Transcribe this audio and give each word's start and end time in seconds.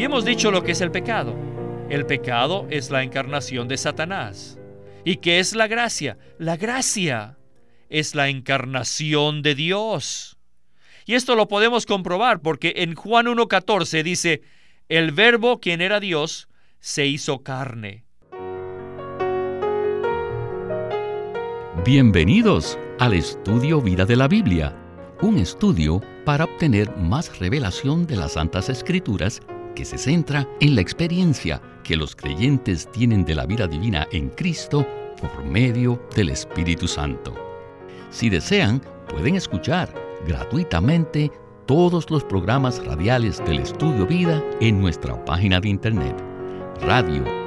Y 0.00 0.04
hemos 0.04 0.24
dicho 0.24 0.50
lo 0.50 0.64
que 0.64 0.72
es 0.72 0.80
el 0.80 0.90
pecado. 0.90 1.36
El 1.90 2.06
pecado 2.06 2.66
es 2.70 2.90
la 2.90 3.02
encarnación 3.02 3.68
de 3.68 3.76
Satanás. 3.76 4.58
¿Y 5.04 5.16
qué 5.16 5.40
es 5.40 5.54
la 5.54 5.66
gracia? 5.66 6.16
La 6.38 6.56
gracia 6.56 7.36
es 7.90 8.14
la 8.14 8.30
encarnación 8.30 9.42
de 9.42 9.54
Dios. 9.54 10.38
Y 11.04 11.16
esto 11.16 11.36
lo 11.36 11.48
podemos 11.48 11.84
comprobar 11.84 12.40
porque 12.40 12.72
en 12.76 12.94
Juan 12.94 13.26
1.14 13.26 14.02
dice, 14.02 14.40
el 14.88 15.12
verbo, 15.12 15.60
quien 15.60 15.82
era 15.82 16.00
Dios, 16.00 16.48
se 16.78 17.04
hizo 17.04 17.42
carne. 17.42 18.06
Bienvenidos 21.84 22.78
al 22.98 23.12
estudio 23.12 23.82
Vida 23.82 24.06
de 24.06 24.16
la 24.16 24.28
Biblia, 24.28 24.74
un 25.20 25.36
estudio 25.36 26.00
para 26.24 26.44
obtener 26.44 26.96
más 26.96 27.38
revelación 27.38 28.06
de 28.06 28.16
las 28.16 28.32
Santas 28.32 28.70
Escrituras 28.70 29.42
se 29.84 29.98
centra 29.98 30.48
en 30.60 30.74
la 30.74 30.80
experiencia 30.80 31.60
que 31.82 31.96
los 31.96 32.14
creyentes 32.14 32.90
tienen 32.92 33.24
de 33.24 33.34
la 33.34 33.46
vida 33.46 33.66
divina 33.66 34.06
en 34.12 34.28
Cristo 34.30 34.86
por 35.20 35.44
medio 35.44 36.02
del 36.14 36.30
Espíritu 36.30 36.86
Santo. 36.88 37.34
Si 38.10 38.30
desean, 38.30 38.80
pueden 39.08 39.36
escuchar 39.36 39.92
gratuitamente 40.26 41.30
todos 41.66 42.10
los 42.10 42.24
programas 42.24 42.84
radiales 42.84 43.38
del 43.44 43.60
Estudio 43.60 44.06
Vida 44.06 44.42
en 44.60 44.80
nuestra 44.80 45.24
página 45.24 45.60
de 45.60 45.68
internet 45.68 46.16
radiolsm.com. 46.80 47.40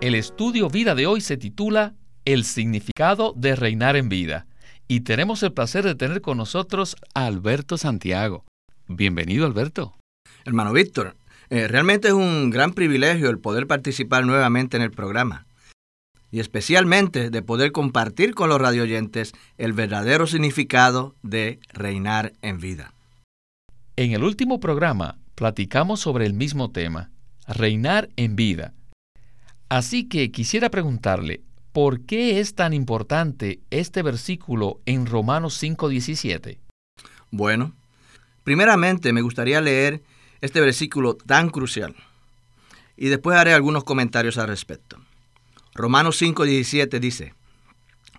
El 0.00 0.14
estudio 0.14 0.68
Vida 0.68 0.94
de 0.94 1.06
hoy 1.06 1.20
se 1.20 1.36
titula 1.36 1.94
El 2.24 2.44
significado 2.44 3.34
de 3.36 3.54
reinar 3.54 3.96
en 3.96 4.08
vida 4.08 4.46
y 4.90 5.02
tenemos 5.02 5.40
el 5.44 5.52
placer 5.52 5.84
de 5.84 5.94
tener 5.94 6.20
con 6.20 6.36
nosotros 6.36 6.96
a 7.14 7.26
Alberto 7.26 7.78
Santiago. 7.78 8.44
Bienvenido 8.88 9.46
Alberto. 9.46 9.94
Hermano 10.44 10.72
Víctor, 10.72 11.14
eh, 11.48 11.68
realmente 11.68 12.08
es 12.08 12.14
un 12.14 12.50
gran 12.50 12.72
privilegio 12.72 13.30
el 13.30 13.38
poder 13.38 13.68
participar 13.68 14.26
nuevamente 14.26 14.76
en 14.76 14.82
el 14.82 14.90
programa 14.90 15.46
y 16.32 16.40
especialmente 16.40 17.30
de 17.30 17.40
poder 17.40 17.70
compartir 17.70 18.34
con 18.34 18.48
los 18.48 18.60
radioyentes 18.60 19.32
el 19.58 19.74
verdadero 19.74 20.26
significado 20.26 21.14
de 21.22 21.60
reinar 21.72 22.32
en 22.42 22.58
vida. 22.58 22.92
En 23.94 24.10
el 24.10 24.24
último 24.24 24.58
programa 24.58 25.18
platicamos 25.36 26.00
sobre 26.00 26.26
el 26.26 26.34
mismo 26.34 26.72
tema, 26.72 27.12
reinar 27.46 28.08
en 28.16 28.34
vida. 28.34 28.74
Así 29.68 30.08
que 30.08 30.32
quisiera 30.32 30.68
preguntarle, 30.68 31.42
¿por 31.72 32.00
qué 32.00 32.40
es 32.40 32.54
tan 32.54 32.72
importante 32.72 33.60
este 33.70 34.02
versículo 34.02 34.80
en 34.86 35.06
Romanos 35.06 35.62
5:17? 35.62 36.58
Bueno, 37.30 37.74
primeramente 38.44 39.12
me 39.12 39.22
gustaría 39.22 39.60
leer 39.60 40.02
este 40.40 40.60
versículo 40.60 41.14
tan 41.14 41.50
crucial 41.50 41.94
y 42.96 43.08
después 43.08 43.36
haré 43.36 43.54
algunos 43.54 43.84
comentarios 43.84 44.38
al 44.38 44.48
respecto. 44.48 44.98
Romanos 45.74 46.20
5:17 46.20 46.98
dice, 46.98 47.34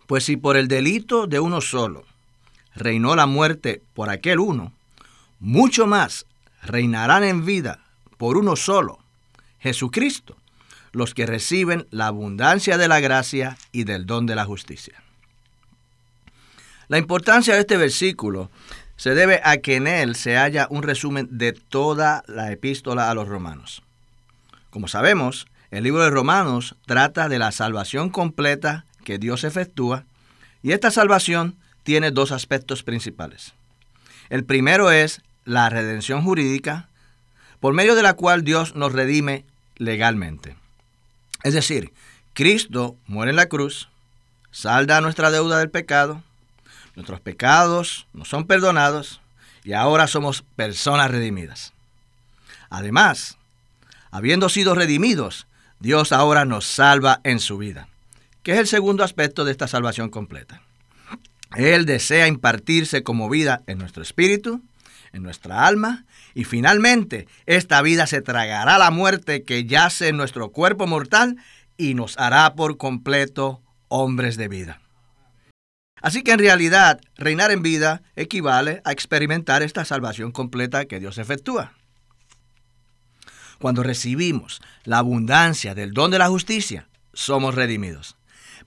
pues 0.08 0.23
si 0.23 0.38
por 0.38 0.58
el 0.58 0.67
delito 0.67 1.27
de 1.27 1.39
uno 1.39 1.61
solo 1.61 2.05
reinó 2.75 3.15
la 3.15 3.25
muerte 3.25 3.81
por 3.93 4.09
aquel 4.09 4.39
uno, 4.39 4.73
mucho 5.39 5.88
más 5.88 6.25
reinarán 6.63 7.23
en 7.23 7.45
vida 7.45 7.83
por 8.17 8.38
uno 8.38 8.55
solo, 8.55 8.99
Jesucristo, 9.59 10.38
los 10.92 11.14
que 11.14 11.25
reciben 11.25 11.88
la 11.92 12.08
abundancia 12.08 12.78
de 12.78 12.88
la 12.88 13.00
gracia 13.00 13.58
y 13.72 13.84
del 13.84 14.06
don 14.06 14.25
de 14.25 14.36
la 14.36 14.45
justicia. 14.45 15.02
La 16.88 16.98
importancia 16.98 17.53
de 17.53 17.61
este 17.61 17.78
versículo 17.78 18.52
se 18.98 19.16
debe 19.16 19.42
a 19.44 19.58
que 19.58 19.78
en 19.78 19.88
él 19.88 20.16
se 20.16 20.36
halla 20.36 20.67
un 20.70 20.83
resumen 20.83 21.28
de 21.31 21.53
toda 21.53 22.23
la 22.28 22.52
epístola 22.52 23.09
a 23.09 23.14
los 23.16 23.28
romanos. 23.28 23.81
Como 24.70 24.88
sabemos, 24.88 25.48
el 25.71 25.86
libro 25.86 26.04
de 26.04 26.10
Romanos 26.10 26.76
trata 26.86 27.30
de 27.30 27.39
la 27.39 27.52
salvación 27.52 28.10
completa 28.10 28.86
que 29.05 29.17
Dios 29.17 29.44
efectúa 29.44 30.04
y 30.61 30.73
esta 30.73 30.92
salvación 30.92 31.55
tiene 31.83 32.11
dos 32.11 32.32
aspectos 32.32 32.83
principales. 32.83 33.54
El 34.30 34.44
primero 34.44 34.92
es 34.92 35.21
la 35.45 35.70
redención 35.70 36.21
jurídica, 36.23 36.89
por 37.60 37.73
medio 37.73 37.95
de 37.95 38.04
la 38.04 38.14
cual 38.14 38.44
Dios 38.44 38.76
nos 38.76 38.92
redime 38.94 39.45
legalmente. 39.77 40.61
Es 41.43 41.53
decir, 41.53 41.93
Cristo 42.33 42.95
muere 43.07 43.31
en 43.31 43.35
la 43.35 43.47
cruz, 43.47 43.89
salda 44.52 45.02
nuestra 45.02 45.31
deuda 45.31 45.59
del 45.59 45.69
pecado, 45.69 46.23
nuestros 46.95 47.19
pecados 47.19 48.07
nos 48.13 48.29
son 48.29 48.45
perdonados 48.45 49.21
y 49.63 49.73
ahora 49.73 50.07
somos 50.07 50.43
personas 50.55 51.09
redimidas. 51.11 51.73
Además, 52.69 53.37
habiendo 54.11 54.49
sido 54.49 54.75
redimidos, 54.75 55.47
Dios 55.79 56.11
ahora 56.11 56.45
nos 56.45 56.65
salva 56.65 57.21
en 57.23 57.39
su 57.39 57.58
vida, 57.58 57.87
que 58.43 58.53
es 58.53 58.59
el 58.59 58.67
segundo 58.67 59.03
aspecto 59.03 59.45
de 59.45 59.52
esta 59.52 59.67
salvación 59.67 60.09
completa. 60.09 60.61
Él 61.55 61.85
desea 61.85 62.27
impartirse 62.27 63.03
como 63.03 63.29
vida 63.29 63.61
en 63.67 63.77
nuestro 63.77 64.03
espíritu, 64.03 64.61
en 65.11 65.23
nuestra 65.23 65.65
alma, 65.65 66.05
y 66.33 66.43
finalmente 66.43 67.27
esta 67.45 67.81
vida 67.81 68.08
se 68.08 68.21
tragará 68.21 68.77
la 68.77 68.92
muerte 68.92 69.43
que 69.43 69.65
yace 69.65 70.09
en 70.09 70.17
nuestro 70.17 70.52
cuerpo 70.52 70.87
mortal 70.87 71.37
y 71.77 71.93
nos 71.93 72.17
hará 72.17 72.53
por 72.55 72.77
completo 72.77 73.61
hombres 73.87 74.37
de 74.37 74.47
vida. 74.47 74.81
Así 76.02 76.23
que 76.23 76.31
en 76.31 76.39
realidad 76.39 76.99
reinar 77.15 77.52
en 77.52 77.61
vida 77.61 78.02
equivale 78.15 78.81
a 78.86 78.91
experimentar 78.91 79.61
esta 79.61 79.86
salvación 79.86 80.31
completa 80.31 80.86
que 80.86 80.99
Dios 80.99 81.17
efectúa. 81.17 81.73
Cuando 83.59 83.83
recibimos 83.83 84.61
la 84.83 84.97
abundancia 84.97 85.75
del 85.75 85.93
don 85.93 86.09
de 86.09 86.17
la 86.17 86.30
justicia, 86.30 86.89
somos 87.14 87.53
redimidos. 87.53 88.17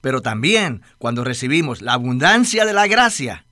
Pero 0.00 0.22
también 0.22 0.82
cuando 0.98 1.24
recibimos 1.24 1.82
la 1.82 1.94
abundancia 1.94 2.64
de 2.64 2.72
la 2.72 2.86
gracia, 2.86 3.46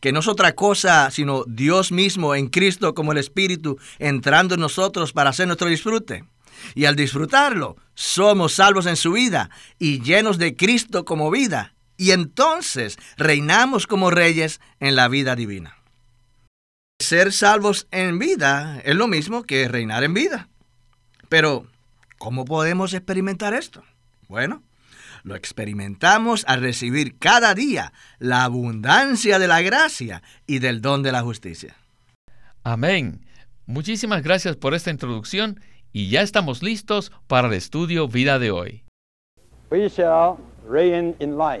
que 0.00 0.12
no 0.12 0.20
es 0.20 0.28
otra 0.28 0.54
cosa 0.54 1.10
sino 1.10 1.44
Dios 1.46 1.92
mismo 1.92 2.34
en 2.34 2.48
Cristo 2.48 2.94
como 2.94 3.12
el 3.12 3.18
Espíritu 3.18 3.78
entrando 3.98 4.54
en 4.54 4.60
nosotros 4.60 5.12
para 5.12 5.30
hacer 5.30 5.46
nuestro 5.46 5.68
disfrute. 5.68 6.24
Y 6.74 6.86
al 6.86 6.96
disfrutarlo, 6.96 7.76
somos 7.94 8.54
salvos 8.54 8.86
en 8.86 8.96
su 8.96 9.12
vida 9.12 9.50
y 9.78 10.00
llenos 10.02 10.38
de 10.38 10.56
Cristo 10.56 11.04
como 11.04 11.30
vida. 11.30 11.74
Y 11.96 12.12
entonces 12.12 12.98
reinamos 13.16 13.86
como 13.86 14.10
reyes 14.10 14.60
en 14.80 14.96
la 14.96 15.08
vida 15.08 15.34
divina. 15.34 15.76
Ser 17.00 17.32
salvos 17.32 17.86
en 17.90 18.18
vida 18.18 18.80
es 18.84 18.96
lo 18.96 19.08
mismo 19.08 19.44
que 19.44 19.68
reinar 19.68 20.04
en 20.04 20.14
vida. 20.14 20.48
Pero, 21.28 21.66
¿cómo 22.18 22.44
podemos 22.44 22.94
experimentar 22.94 23.54
esto? 23.54 23.82
Bueno, 24.28 24.62
lo 25.28 25.36
experimentamos 25.36 26.44
al 26.48 26.62
recibir 26.62 27.18
cada 27.18 27.54
día 27.54 27.92
la 28.18 28.44
abundancia 28.44 29.38
de 29.38 29.46
la 29.46 29.60
gracia 29.60 30.22
y 30.46 30.58
del 30.58 30.80
don 30.80 31.02
de 31.02 31.12
la 31.12 31.22
justicia. 31.22 31.76
Amén. 32.64 33.20
Muchísimas 33.66 34.22
gracias 34.22 34.56
por 34.56 34.74
esta 34.74 34.90
introducción 34.90 35.60
y 35.92 36.08
ya 36.08 36.22
estamos 36.22 36.62
listos 36.62 37.12
para 37.26 37.48
el 37.48 37.54
estudio 37.54 38.08
vida 38.08 38.38
de 38.38 38.50
hoy. 38.50 38.84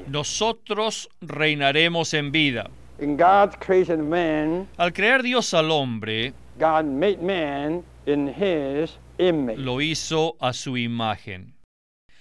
Nosotros 0.08 1.08
reinaremos 1.20 2.14
en 2.14 2.32
vida. 2.32 2.70
Al 4.76 4.92
crear 4.92 5.22
Dios 5.22 5.54
al 5.54 5.70
hombre, 5.70 6.32
lo 9.56 9.80
hizo 9.80 10.36
a 10.40 10.52
su 10.52 10.76
imagen. 10.76 11.57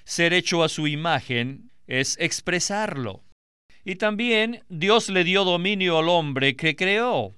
Ser 0.08 0.32
hecho 0.32 0.64
a 0.64 0.70
su 0.70 0.88
imagen 0.88 1.70
es 1.86 2.16
expresarlo. 2.22 3.26
Y 3.84 3.96
también 3.96 4.64
Dios 4.70 5.10
le 5.10 5.26
dio 5.26 5.44
dominio 5.44 5.98
al 5.98 6.08
hombre 6.08 6.56
que 6.56 6.78
creó. 6.78 7.36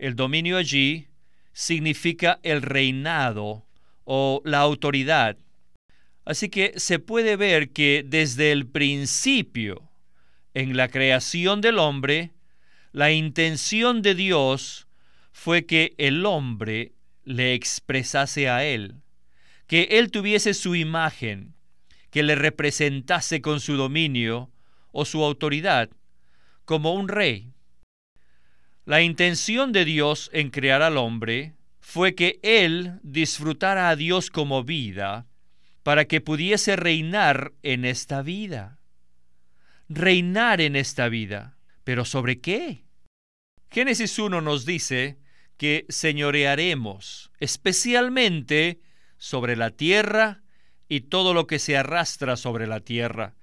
El 0.00 0.16
dominio 0.16 0.56
allí 0.56 1.06
significa 1.52 2.40
el 2.42 2.62
reinado 2.62 3.64
o 4.02 4.42
la 4.44 4.58
autoridad. 4.58 5.36
Así 6.24 6.48
que 6.48 6.72
se 6.80 6.98
puede 6.98 7.36
ver 7.36 7.70
que 7.70 8.04
desde 8.04 8.50
el 8.50 8.66
principio, 8.66 9.88
en 10.52 10.76
la 10.76 10.88
creación 10.88 11.60
del 11.60 11.78
hombre, 11.78 12.32
la 12.90 13.12
intención 13.12 14.02
de 14.02 14.16
Dios 14.16 14.88
fue 15.30 15.64
que 15.64 15.94
el 15.98 16.26
hombre 16.26 16.90
le 17.22 17.54
expresase 17.54 18.48
a 18.48 18.64
Él, 18.64 18.96
que 19.68 19.84
Él 19.92 20.10
tuviese 20.10 20.54
su 20.54 20.74
imagen, 20.74 21.54
que 22.14 22.22
le 22.22 22.36
representase 22.36 23.42
con 23.42 23.58
su 23.58 23.76
dominio 23.76 24.52
o 24.92 25.04
su 25.04 25.24
autoridad 25.24 25.90
como 26.64 26.94
un 26.94 27.08
rey. 27.08 27.52
La 28.84 29.02
intención 29.02 29.72
de 29.72 29.84
Dios 29.84 30.30
en 30.32 30.50
crear 30.50 30.80
al 30.80 30.96
hombre 30.96 31.56
fue 31.80 32.14
que 32.14 32.38
Él 32.44 33.00
disfrutara 33.02 33.88
a 33.88 33.96
Dios 33.96 34.30
como 34.30 34.62
vida 34.62 35.26
para 35.82 36.04
que 36.04 36.20
pudiese 36.20 36.76
reinar 36.76 37.52
en 37.64 37.84
esta 37.84 38.22
vida. 38.22 38.78
Reinar 39.88 40.60
en 40.60 40.76
esta 40.76 41.08
vida. 41.08 41.58
¿Pero 41.82 42.04
sobre 42.04 42.40
qué? 42.40 42.84
Génesis 43.72 44.20
1 44.20 44.40
nos 44.40 44.64
dice 44.64 45.18
que 45.56 45.84
señorearemos, 45.88 47.32
especialmente 47.40 48.78
sobre 49.18 49.56
la 49.56 49.72
tierra 49.72 50.43
y 50.88 51.00
todo 51.02 51.34
lo 51.34 51.46
que 51.46 51.58
se 51.58 51.76
arrastra 51.76 52.36
sobre 52.36 52.66
la 52.66 52.80
tierra. 52.80 53.34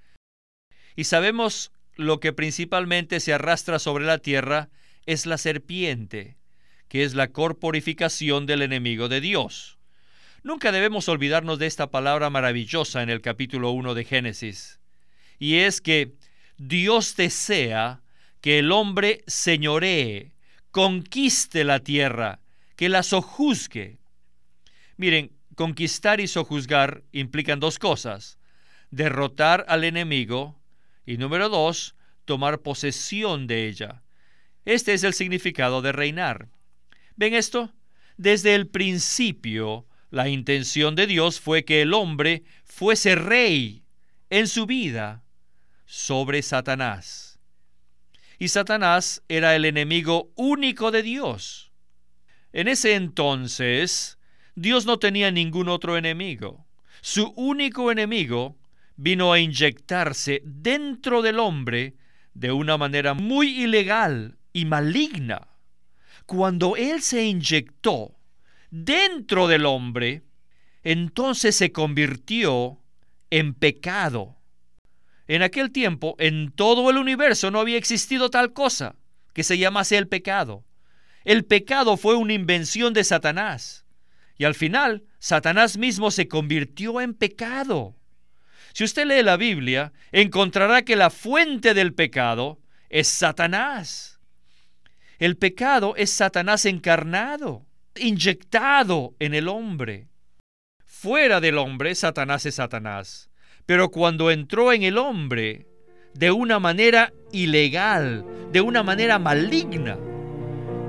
Y 0.96 1.04
sabemos 1.04 1.72
lo 1.96 2.20
que 2.20 2.32
principalmente 2.32 3.20
se 3.20 3.32
arrastra 3.32 3.78
sobre 3.78 4.04
la 4.04 4.18
tierra 4.18 4.70
es 5.06 5.26
la 5.26 5.38
serpiente, 5.38 6.36
que 6.88 7.04
es 7.04 7.14
la 7.14 7.28
corporificación 7.28 8.46
del 8.46 8.62
enemigo 8.62 9.08
de 9.08 9.20
Dios. 9.20 9.78
Nunca 10.42 10.72
debemos 10.72 11.08
olvidarnos 11.08 11.58
de 11.58 11.66
esta 11.66 11.90
palabra 11.90 12.30
maravillosa 12.30 13.02
en 13.02 13.10
el 13.10 13.20
capítulo 13.20 13.70
1 13.70 13.94
de 13.94 14.04
Génesis, 14.04 14.80
y 15.38 15.56
es 15.56 15.80
que 15.80 16.14
Dios 16.56 17.16
desea 17.16 18.02
que 18.40 18.58
el 18.58 18.72
hombre 18.72 19.22
señoree, 19.26 20.32
conquiste 20.70 21.64
la 21.64 21.80
tierra, 21.80 22.40
que 22.76 22.88
la 22.88 23.02
sojuzgue. 23.02 23.98
Miren, 24.96 25.32
conquistar 25.54 26.20
y 26.20 26.28
sojuzgar 26.28 27.02
implican 27.12 27.60
dos 27.60 27.78
cosas, 27.78 28.38
derrotar 28.90 29.64
al 29.68 29.84
enemigo 29.84 30.60
y 31.06 31.16
número 31.16 31.48
dos, 31.48 31.94
tomar 32.24 32.60
posesión 32.60 33.46
de 33.46 33.68
ella. 33.68 34.02
Este 34.64 34.94
es 34.94 35.02
el 35.02 35.14
significado 35.14 35.82
de 35.82 35.92
reinar. 35.92 36.48
¿Ven 37.16 37.34
esto? 37.34 37.72
Desde 38.16 38.54
el 38.54 38.68
principio, 38.68 39.86
la 40.10 40.28
intención 40.28 40.94
de 40.94 41.06
Dios 41.06 41.40
fue 41.40 41.64
que 41.64 41.82
el 41.82 41.94
hombre 41.94 42.44
fuese 42.64 43.14
rey 43.14 43.82
en 44.30 44.46
su 44.46 44.66
vida 44.66 45.24
sobre 45.86 46.42
Satanás. 46.42 47.40
Y 48.38 48.48
Satanás 48.48 49.22
era 49.28 49.54
el 49.56 49.64
enemigo 49.64 50.32
único 50.36 50.90
de 50.90 51.02
Dios. 51.02 51.72
En 52.52 52.68
ese 52.68 52.94
entonces, 52.94 54.18
Dios 54.54 54.86
no 54.86 54.98
tenía 54.98 55.30
ningún 55.30 55.68
otro 55.68 55.96
enemigo. 55.96 56.66
Su 57.00 57.32
único 57.36 57.90
enemigo 57.90 58.56
vino 58.96 59.32
a 59.32 59.40
inyectarse 59.40 60.42
dentro 60.44 61.22
del 61.22 61.38
hombre 61.38 61.94
de 62.34 62.52
una 62.52 62.76
manera 62.76 63.14
muy 63.14 63.62
ilegal 63.62 64.38
y 64.52 64.64
maligna. 64.64 65.48
Cuando 66.26 66.76
Él 66.76 67.02
se 67.02 67.24
inyectó 67.24 68.14
dentro 68.70 69.48
del 69.48 69.66
hombre, 69.66 70.22
entonces 70.82 71.56
se 71.56 71.72
convirtió 71.72 72.78
en 73.30 73.54
pecado. 73.54 74.36
En 75.26 75.42
aquel 75.42 75.70
tiempo, 75.70 76.14
en 76.18 76.52
todo 76.52 76.90
el 76.90 76.98
universo 76.98 77.50
no 77.50 77.60
había 77.60 77.78
existido 77.78 78.30
tal 78.30 78.52
cosa 78.52 78.96
que 79.32 79.44
se 79.44 79.58
llamase 79.58 79.96
el 79.96 80.08
pecado. 80.08 80.64
El 81.24 81.44
pecado 81.44 81.96
fue 81.96 82.16
una 82.16 82.34
invención 82.34 82.92
de 82.92 83.04
Satanás. 83.04 83.81
Y 84.42 84.44
al 84.44 84.56
final, 84.56 85.04
Satanás 85.20 85.78
mismo 85.78 86.10
se 86.10 86.26
convirtió 86.26 87.00
en 87.00 87.14
pecado. 87.14 87.94
Si 88.72 88.82
usted 88.82 89.06
lee 89.06 89.22
la 89.22 89.36
Biblia, 89.36 89.92
encontrará 90.10 90.82
que 90.82 90.96
la 90.96 91.10
fuente 91.10 91.74
del 91.74 91.94
pecado 91.94 92.58
es 92.88 93.06
Satanás. 93.06 94.18
El 95.20 95.36
pecado 95.36 95.94
es 95.96 96.10
Satanás 96.10 96.66
encarnado, 96.66 97.64
inyectado 97.94 99.14
en 99.20 99.34
el 99.34 99.46
hombre. 99.46 100.08
Fuera 100.86 101.40
del 101.40 101.56
hombre, 101.56 101.94
Satanás 101.94 102.44
es 102.44 102.56
Satanás. 102.56 103.30
Pero 103.64 103.92
cuando 103.92 104.32
entró 104.32 104.72
en 104.72 104.82
el 104.82 104.98
hombre, 104.98 105.68
de 106.14 106.32
una 106.32 106.58
manera 106.58 107.12
ilegal, 107.30 108.26
de 108.50 108.60
una 108.60 108.82
manera 108.82 109.20
maligna, 109.20 109.96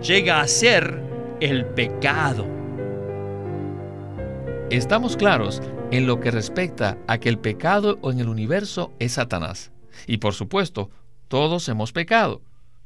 llega 0.01 0.41
a 0.41 0.47
ser 0.47 1.03
el 1.39 1.67
pecado. 1.67 2.62
Estamos 4.73 5.17
claros 5.17 5.61
en 5.91 6.07
lo 6.07 6.19
que 6.19 6.31
respecta 6.31 6.97
a 7.07 7.19
que 7.19 7.29
el 7.29 7.37
pecado 7.37 7.99
en 8.09 8.19
el 8.19 8.27
universo 8.27 8.91
es 8.97 9.11
Satanás. 9.11 9.71
Y 10.07 10.17
por 10.17 10.33
supuesto, 10.33 10.89
todos 11.27 11.69
hemos 11.69 11.91
pecado, 11.91 12.41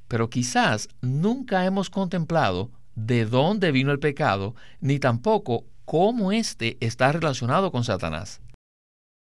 pero 0.10 0.30
quizás 0.30 0.90
nunca 1.00 1.64
hemos 1.64 1.90
contemplado 1.90 2.72
de 2.96 3.26
dónde 3.26 3.72
vino 3.72 3.94
el 3.94 4.00
pecado, 4.00 4.54
ni 4.82 5.00
tampoco 5.00 5.64
cómo 5.86 6.34
éste 6.34 6.76
está 6.82 7.10
relacionado 7.14 7.72
con 7.72 7.86
Satanás. 7.86 8.42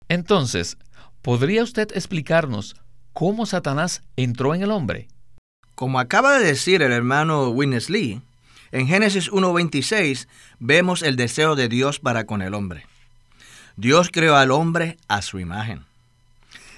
Entonces, 0.10 0.80
¿podría 1.22 1.62
usted 1.62 1.90
explicarnos 1.94 2.76
cómo 3.14 3.46
Satanás 3.46 4.02
entró 4.16 4.56
en 4.56 4.64
el 4.64 4.72
hombre? 4.72 5.10
Como 5.76 6.00
acaba 6.00 6.40
de 6.40 6.46
decir 6.48 6.82
el 6.82 6.92
hermano 6.92 7.50
Witness 7.52 7.92
Lee, 7.92 8.24
en 8.72 8.88
Génesis 8.88 9.32
1.26 9.32 10.28
vemos 10.60 11.02
el 11.04 11.16
deseo 11.16 11.56
de 11.56 11.70
Dios 11.70 12.00
para 12.00 12.26
con 12.26 12.42
el 12.42 12.54
hombre. 12.54 12.86
Dios 13.76 14.10
creó 14.12 14.36
al 14.36 14.52
hombre 14.52 14.98
a 15.08 15.22
su 15.22 15.40
imagen. 15.40 15.86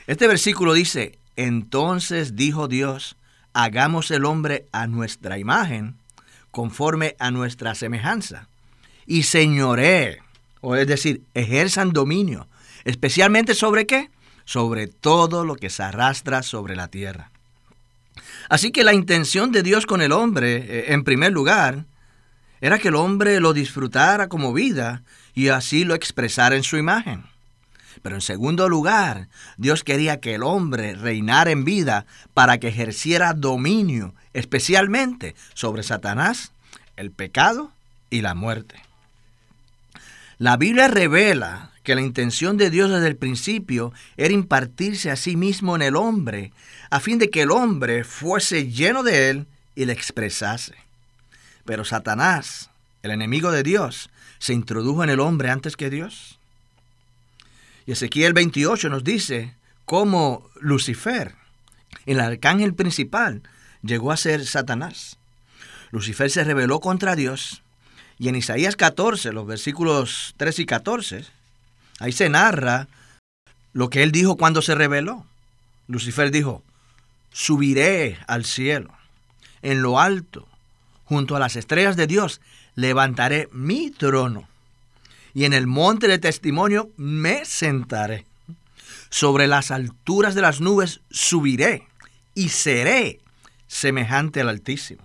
Este 0.07 0.27
versículo 0.27 0.73
dice, 0.73 1.17
entonces 1.35 2.35
dijo 2.35 2.67
Dios, 2.67 3.15
hagamos 3.53 4.11
el 4.11 4.25
hombre 4.25 4.65
a 4.71 4.87
nuestra 4.87 5.37
imagen, 5.37 5.95
conforme 6.51 7.15
a 7.19 7.31
nuestra 7.31 7.75
semejanza, 7.75 8.47
y 9.05 9.23
señoré, 9.23 10.21
o 10.61 10.75
es 10.75 10.87
decir, 10.87 11.21
ejerzan 11.33 11.93
dominio, 11.93 12.47
especialmente 12.85 13.55
sobre 13.55 13.85
qué? 13.85 14.09
Sobre 14.45 14.87
todo 14.87 15.45
lo 15.45 15.55
que 15.55 15.69
se 15.69 15.83
arrastra 15.83 16.43
sobre 16.43 16.75
la 16.75 16.87
tierra. 16.87 17.31
Así 18.49 18.71
que 18.71 18.83
la 18.83 18.93
intención 18.93 19.51
de 19.51 19.63
Dios 19.63 19.85
con 19.85 20.01
el 20.01 20.11
hombre, 20.11 20.57
eh, 20.57 20.93
en 20.93 21.03
primer 21.03 21.31
lugar, 21.31 21.85
era 22.61 22.79
que 22.79 22.89
el 22.89 22.95
hombre 22.95 23.39
lo 23.39 23.53
disfrutara 23.53 24.27
como 24.27 24.53
vida 24.53 25.03
y 25.33 25.49
así 25.49 25.85
lo 25.85 25.95
expresara 25.95 26.55
en 26.55 26.63
su 26.63 26.77
imagen. 26.77 27.23
Pero 28.01 28.15
en 28.15 28.21
segundo 28.21 28.69
lugar, 28.69 29.27
Dios 29.57 29.83
quería 29.83 30.19
que 30.19 30.35
el 30.35 30.43
hombre 30.43 30.95
reinara 30.95 31.51
en 31.51 31.65
vida 31.65 32.05
para 32.33 32.57
que 32.57 32.69
ejerciera 32.69 33.33
dominio, 33.33 34.13
especialmente 34.33 35.35
sobre 35.53 35.83
Satanás, 35.83 36.51
el 36.95 37.11
pecado 37.11 37.71
y 38.09 38.21
la 38.21 38.35
muerte. 38.35 38.81
La 40.37 40.55
Biblia 40.55 40.87
revela 40.87 41.71
que 41.89 41.95
la 41.95 42.01
intención 42.01 42.55
de 42.57 42.69
Dios 42.69 42.91
desde 42.91 43.07
el 43.07 43.15
principio 43.15 43.91
era 44.15 44.31
impartirse 44.31 45.09
a 45.09 45.15
sí 45.15 45.35
mismo 45.35 45.75
en 45.75 45.81
el 45.81 45.95
hombre, 45.95 46.53
a 46.91 46.99
fin 46.99 47.17
de 47.17 47.31
que 47.31 47.41
el 47.41 47.49
hombre 47.49 48.03
fuese 48.03 48.67
lleno 48.67 49.01
de 49.01 49.31
él 49.31 49.47
y 49.73 49.85
le 49.85 49.93
expresase. 49.93 50.75
Pero 51.65 51.83
Satanás, 51.85 52.69
el 53.01 53.09
enemigo 53.09 53.51
de 53.51 53.63
Dios, 53.63 54.11
se 54.37 54.53
introdujo 54.53 55.03
en 55.03 55.09
el 55.09 55.19
hombre 55.19 55.49
antes 55.49 55.75
que 55.75 55.89
Dios. 55.89 56.37
Y 57.87 57.93
Ezequiel 57.93 58.33
28 58.33 58.87
nos 58.89 59.03
dice 59.03 59.55
cómo 59.85 60.47
Lucifer, 60.59 61.33
el 62.05 62.19
arcángel 62.19 62.75
principal, 62.75 63.41
llegó 63.81 64.11
a 64.11 64.17
ser 64.17 64.45
Satanás. 64.45 65.17
Lucifer 65.89 66.29
se 66.29 66.43
rebeló 66.43 66.81
contra 66.81 67.15
Dios. 67.15 67.63
Y 68.19 68.27
en 68.27 68.35
Isaías 68.35 68.75
14, 68.75 69.33
los 69.33 69.47
versículos 69.47 70.35
3 70.37 70.59
y 70.59 70.65
14, 70.67 71.38
ahí 71.99 72.11
se 72.11 72.29
narra 72.29 72.87
lo 73.73 73.89
que 73.89 74.03
él 74.03 74.11
dijo 74.11 74.37
cuando 74.37 74.61
se 74.61 74.75
rebeló. 74.75 75.25
Lucifer 75.87 76.31
dijo, 76.31 76.63
subiré 77.31 78.17
al 78.27 78.45
cielo, 78.45 78.93
en 79.61 79.81
lo 79.81 79.99
alto, 79.99 80.47
junto 81.05 81.35
a 81.35 81.39
las 81.39 81.55
estrellas 81.55 81.95
de 81.95 82.07
Dios, 82.07 82.41
levantaré 82.75 83.49
mi 83.51 83.91
trono 83.91 84.47
y 85.33 85.45
en 85.45 85.53
el 85.53 85.67
monte 85.67 86.07
de 86.07 86.19
testimonio 86.19 86.89
me 86.97 87.45
sentaré. 87.45 88.25
Sobre 89.09 89.47
las 89.47 89.71
alturas 89.71 90.35
de 90.35 90.41
las 90.41 90.61
nubes 90.61 91.01
subiré 91.09 91.87
y 92.35 92.49
seré 92.49 93.19
semejante 93.67 94.41
al 94.41 94.49
Altísimo. 94.49 95.03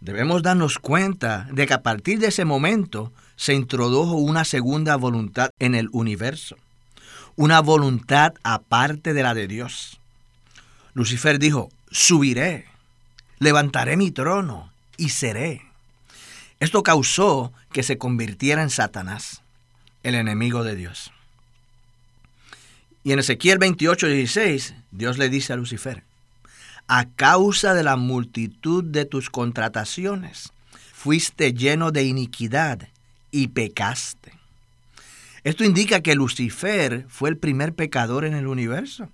Debemos 0.00 0.42
darnos 0.42 0.78
cuenta 0.78 1.46
de 1.52 1.66
que 1.66 1.74
a 1.74 1.82
partir 1.82 2.18
de 2.18 2.28
ese 2.28 2.44
momento 2.44 3.12
se 3.36 3.54
introdujo 3.54 4.14
una 4.14 4.44
segunda 4.44 4.96
voluntad 4.96 5.50
en 5.58 5.74
el 5.74 5.88
universo, 5.92 6.56
una 7.36 7.60
voluntad 7.60 8.34
aparte 8.42 9.14
de 9.14 9.22
la 9.22 9.34
de 9.34 9.48
Dios. 9.48 9.98
Lucifer 10.94 11.38
dijo, 11.38 11.70
subiré, 11.90 12.66
levantaré 13.38 13.96
mi 13.96 14.10
trono 14.10 14.70
y 14.96 15.10
seré. 15.10 15.62
Esto 16.60 16.82
causó 16.82 17.52
que 17.72 17.82
se 17.82 17.98
convirtiera 17.98 18.62
en 18.62 18.70
Satanás, 18.70 19.42
el 20.02 20.14
enemigo 20.14 20.62
de 20.62 20.76
Dios. 20.76 21.12
Y 23.04 23.12
en 23.12 23.18
Ezequiel 23.18 23.58
28, 23.58 24.06
16, 24.06 24.74
Dios 24.92 25.18
le 25.18 25.28
dice 25.28 25.52
a 25.52 25.56
Lucifer, 25.56 26.04
a 26.86 27.06
causa 27.06 27.74
de 27.74 27.82
la 27.82 27.96
multitud 27.96 28.84
de 28.84 29.04
tus 29.04 29.30
contrataciones, 29.30 30.52
fuiste 30.92 31.52
lleno 31.52 31.90
de 31.90 32.04
iniquidad 32.04 32.88
y 33.32 33.48
pecaste. 33.48 34.32
Esto 35.42 35.64
indica 35.64 36.00
que 36.02 36.14
Lucifer 36.14 37.04
fue 37.08 37.30
el 37.30 37.36
primer 37.36 37.74
pecador 37.74 38.24
en 38.24 38.34
el 38.34 38.46
universo. 38.46 39.08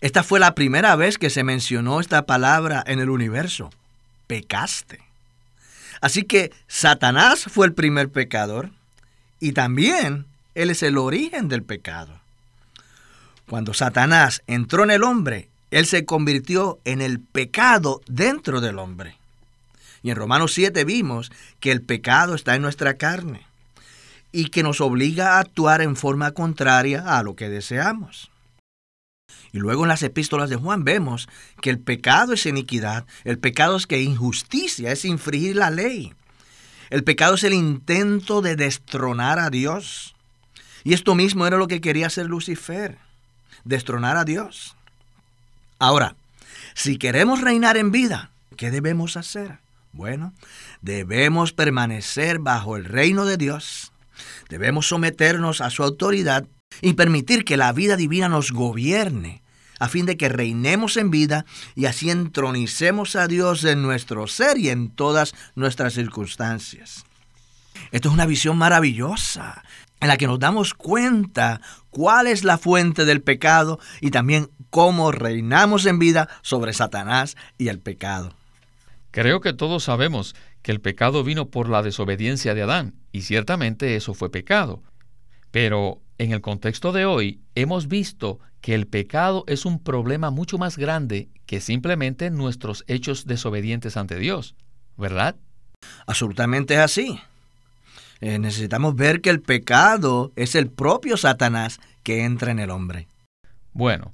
Esta 0.00 0.24
fue 0.24 0.40
la 0.40 0.56
primera 0.56 0.96
vez 0.96 1.16
que 1.16 1.30
se 1.30 1.44
mencionó 1.44 2.00
esta 2.00 2.26
palabra 2.26 2.82
en 2.86 2.98
el 2.98 3.10
universo, 3.10 3.70
pecaste. 4.26 5.00
Así 6.00 6.24
que 6.24 6.52
Satanás 6.66 7.44
fue 7.48 7.66
el 7.66 7.72
primer 7.72 8.10
pecador 8.10 8.70
y 9.38 9.52
también 9.52 10.26
él 10.54 10.70
es 10.70 10.82
el 10.82 10.98
origen 10.98 11.48
del 11.48 11.62
pecado. 11.62 12.20
Cuando 13.48 13.74
Satanás 13.74 14.42
entró 14.46 14.84
en 14.84 14.90
el 14.90 15.04
hombre, 15.04 15.48
él 15.70 15.86
se 15.86 16.04
convirtió 16.04 16.78
en 16.84 17.00
el 17.00 17.20
pecado 17.20 18.00
dentro 18.06 18.60
del 18.60 18.78
hombre. 18.78 19.16
Y 20.04 20.10
en 20.10 20.16
Romanos 20.16 20.52
7 20.52 20.84
vimos 20.84 21.32
que 21.60 21.72
el 21.72 21.80
pecado 21.80 22.34
está 22.34 22.54
en 22.54 22.60
nuestra 22.62 22.98
carne 22.98 23.46
y 24.32 24.50
que 24.50 24.62
nos 24.62 24.82
obliga 24.82 25.32
a 25.32 25.38
actuar 25.40 25.80
en 25.80 25.96
forma 25.96 26.32
contraria 26.32 27.18
a 27.18 27.22
lo 27.22 27.34
que 27.36 27.48
deseamos. 27.48 28.30
Y 29.50 29.58
luego 29.58 29.84
en 29.84 29.88
las 29.88 30.02
epístolas 30.02 30.50
de 30.50 30.56
Juan 30.56 30.84
vemos 30.84 31.26
que 31.62 31.70
el 31.70 31.78
pecado 31.78 32.34
es 32.34 32.44
iniquidad, 32.44 33.06
el 33.24 33.38
pecado 33.38 33.76
es 33.76 33.86
que 33.86 34.02
injusticia, 34.02 34.92
es 34.92 35.06
infringir 35.06 35.56
la 35.56 35.70
ley. 35.70 36.12
El 36.90 37.02
pecado 37.02 37.36
es 37.36 37.44
el 37.44 37.54
intento 37.54 38.42
de 38.42 38.56
destronar 38.56 39.38
a 39.38 39.48
Dios. 39.48 40.14
Y 40.82 40.92
esto 40.92 41.14
mismo 41.14 41.46
era 41.46 41.56
lo 41.56 41.66
que 41.66 41.80
quería 41.80 42.08
hacer 42.08 42.26
Lucifer, 42.26 42.98
destronar 43.64 44.18
a 44.18 44.24
Dios. 44.24 44.76
Ahora, 45.78 46.14
si 46.74 46.98
queremos 46.98 47.40
reinar 47.40 47.78
en 47.78 47.90
vida, 47.90 48.30
¿qué 48.58 48.70
debemos 48.70 49.16
hacer? 49.16 49.63
Bueno, 49.94 50.34
debemos 50.82 51.52
permanecer 51.52 52.40
bajo 52.40 52.76
el 52.76 52.84
reino 52.84 53.26
de 53.26 53.36
Dios. 53.36 53.92
Debemos 54.48 54.88
someternos 54.88 55.60
a 55.60 55.70
su 55.70 55.84
autoridad 55.84 56.48
y 56.80 56.94
permitir 56.94 57.44
que 57.44 57.56
la 57.56 57.72
vida 57.72 57.96
divina 57.96 58.28
nos 58.28 58.50
gobierne 58.50 59.44
a 59.78 59.88
fin 59.88 60.04
de 60.04 60.16
que 60.16 60.28
reinemos 60.28 60.96
en 60.96 61.12
vida 61.12 61.46
y 61.76 61.86
así 61.86 62.10
entronicemos 62.10 63.14
a 63.14 63.28
Dios 63.28 63.62
en 63.62 63.82
nuestro 63.82 64.26
ser 64.26 64.58
y 64.58 64.68
en 64.68 64.90
todas 64.90 65.32
nuestras 65.54 65.94
circunstancias. 65.94 67.04
Esto 67.92 68.08
es 68.08 68.14
una 68.14 68.26
visión 68.26 68.58
maravillosa 68.58 69.62
en 70.00 70.08
la 70.08 70.16
que 70.16 70.26
nos 70.26 70.40
damos 70.40 70.74
cuenta 70.74 71.60
cuál 71.90 72.26
es 72.26 72.42
la 72.42 72.58
fuente 72.58 73.04
del 73.04 73.22
pecado 73.22 73.78
y 74.00 74.10
también 74.10 74.50
cómo 74.70 75.12
reinamos 75.12 75.86
en 75.86 76.00
vida 76.00 76.28
sobre 76.42 76.72
Satanás 76.72 77.36
y 77.58 77.68
el 77.68 77.78
pecado. 77.78 78.34
Creo 79.14 79.40
que 79.40 79.52
todos 79.52 79.84
sabemos 79.84 80.34
que 80.60 80.72
el 80.72 80.80
pecado 80.80 81.22
vino 81.22 81.48
por 81.48 81.68
la 81.68 81.84
desobediencia 81.84 82.52
de 82.52 82.62
Adán, 82.62 82.96
y 83.12 83.22
ciertamente 83.22 83.94
eso 83.94 84.12
fue 84.12 84.28
pecado. 84.28 84.82
Pero 85.52 86.02
en 86.18 86.32
el 86.32 86.40
contexto 86.40 86.90
de 86.90 87.06
hoy 87.06 87.40
hemos 87.54 87.86
visto 87.86 88.40
que 88.60 88.74
el 88.74 88.88
pecado 88.88 89.44
es 89.46 89.66
un 89.66 89.78
problema 89.78 90.30
mucho 90.30 90.58
más 90.58 90.76
grande 90.76 91.28
que 91.46 91.60
simplemente 91.60 92.28
nuestros 92.32 92.82
hechos 92.88 93.24
desobedientes 93.24 93.96
ante 93.96 94.18
Dios, 94.18 94.56
¿verdad? 94.96 95.36
Absolutamente 96.08 96.74
es 96.74 96.80
así. 96.80 97.20
Eh, 98.20 98.40
necesitamos 98.40 98.96
ver 98.96 99.20
que 99.20 99.30
el 99.30 99.40
pecado 99.40 100.32
es 100.34 100.56
el 100.56 100.72
propio 100.72 101.16
Satanás 101.16 101.78
que 102.02 102.24
entra 102.24 102.50
en 102.50 102.58
el 102.58 102.70
hombre. 102.70 103.06
Bueno, 103.74 104.12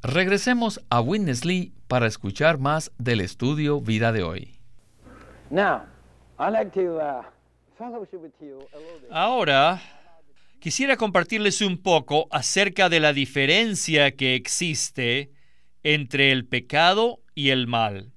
regresemos 0.00 0.80
a 0.90 1.00
Witness 1.00 1.44
Lee 1.44 1.72
para 1.88 2.06
escuchar 2.06 2.58
más 2.58 2.92
del 2.98 3.20
estudio 3.20 3.80
Vida 3.80 4.12
de 4.12 4.22
hoy. 4.22 4.60
Uh, 5.50 5.80
Ahora 9.10 9.82
quisiera 10.60 10.96
compartirles 10.96 11.62
un 11.62 11.78
poco 11.78 12.28
acerca 12.30 12.88
de 12.88 13.00
la 13.00 13.12
diferencia 13.12 14.14
que 14.14 14.34
existe 14.34 15.32
entre 15.82 16.30
el 16.30 16.46
pecado 16.46 17.20
y 17.34 17.50
el 17.50 17.66
mal. 17.66 18.12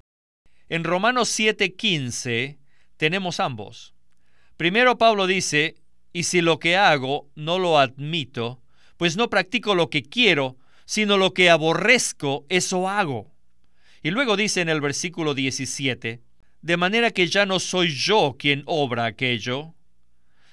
En 0.67 0.83
Romanos 0.83 1.29
7:15 1.29 2.59
tenemos 2.97 3.39
ambos. 3.39 3.95
Primero 4.57 4.97
Pablo 4.97 5.25
dice, 5.27 5.75
y 6.13 6.23
si 6.23 6.41
lo 6.41 6.59
que 6.59 6.75
hago 6.75 7.29
no 7.35 7.57
lo 7.57 7.79
admito, 7.79 8.61
pues 8.97 9.15
no 9.17 9.29
practico 9.29 9.73
lo 9.75 9.89
que 9.89 10.03
quiero, 10.03 10.57
sino 10.85 11.17
lo 11.17 11.33
que 11.33 11.49
aborrezco, 11.49 12.45
eso 12.49 12.89
hago. 12.89 13.30
Y 14.03 14.11
luego 14.11 14.35
dice 14.35 14.61
en 14.61 14.69
el 14.69 14.81
versículo 14.81 15.33
17, 15.33 16.21
de 16.61 16.77
manera 16.77 17.11
que 17.11 17.27
ya 17.27 17.45
no 17.45 17.59
soy 17.59 17.89
yo 17.89 18.35
quien 18.37 18.63
obra 18.65 19.05
aquello, 19.05 19.75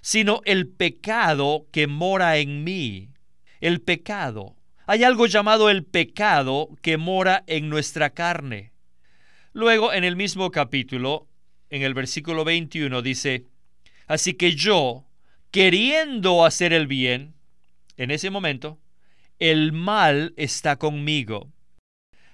sino 0.00 0.42
el 0.44 0.68
pecado 0.68 1.66
que 1.72 1.86
mora 1.86 2.38
en 2.38 2.64
mí. 2.64 3.10
El 3.60 3.80
pecado. 3.80 4.56
Hay 4.86 5.04
algo 5.04 5.26
llamado 5.26 5.68
el 5.70 5.84
pecado 5.84 6.70
que 6.82 6.96
mora 6.96 7.44
en 7.46 7.68
nuestra 7.68 8.10
carne. 8.10 8.72
Luego, 9.52 9.92
en 9.92 10.04
el 10.04 10.16
mismo 10.16 10.50
capítulo, 10.50 11.26
en 11.70 11.82
el 11.82 11.94
versículo 11.94 12.44
21, 12.44 13.02
dice, 13.02 13.44
Así 14.06 14.34
que 14.34 14.54
yo, 14.54 15.04
queriendo 15.50 16.44
hacer 16.44 16.72
el 16.72 16.86
bien, 16.86 17.34
en 17.96 18.10
ese 18.10 18.30
momento, 18.30 18.78
el 19.38 19.72
mal 19.72 20.32
está 20.36 20.76
conmigo. 20.76 21.50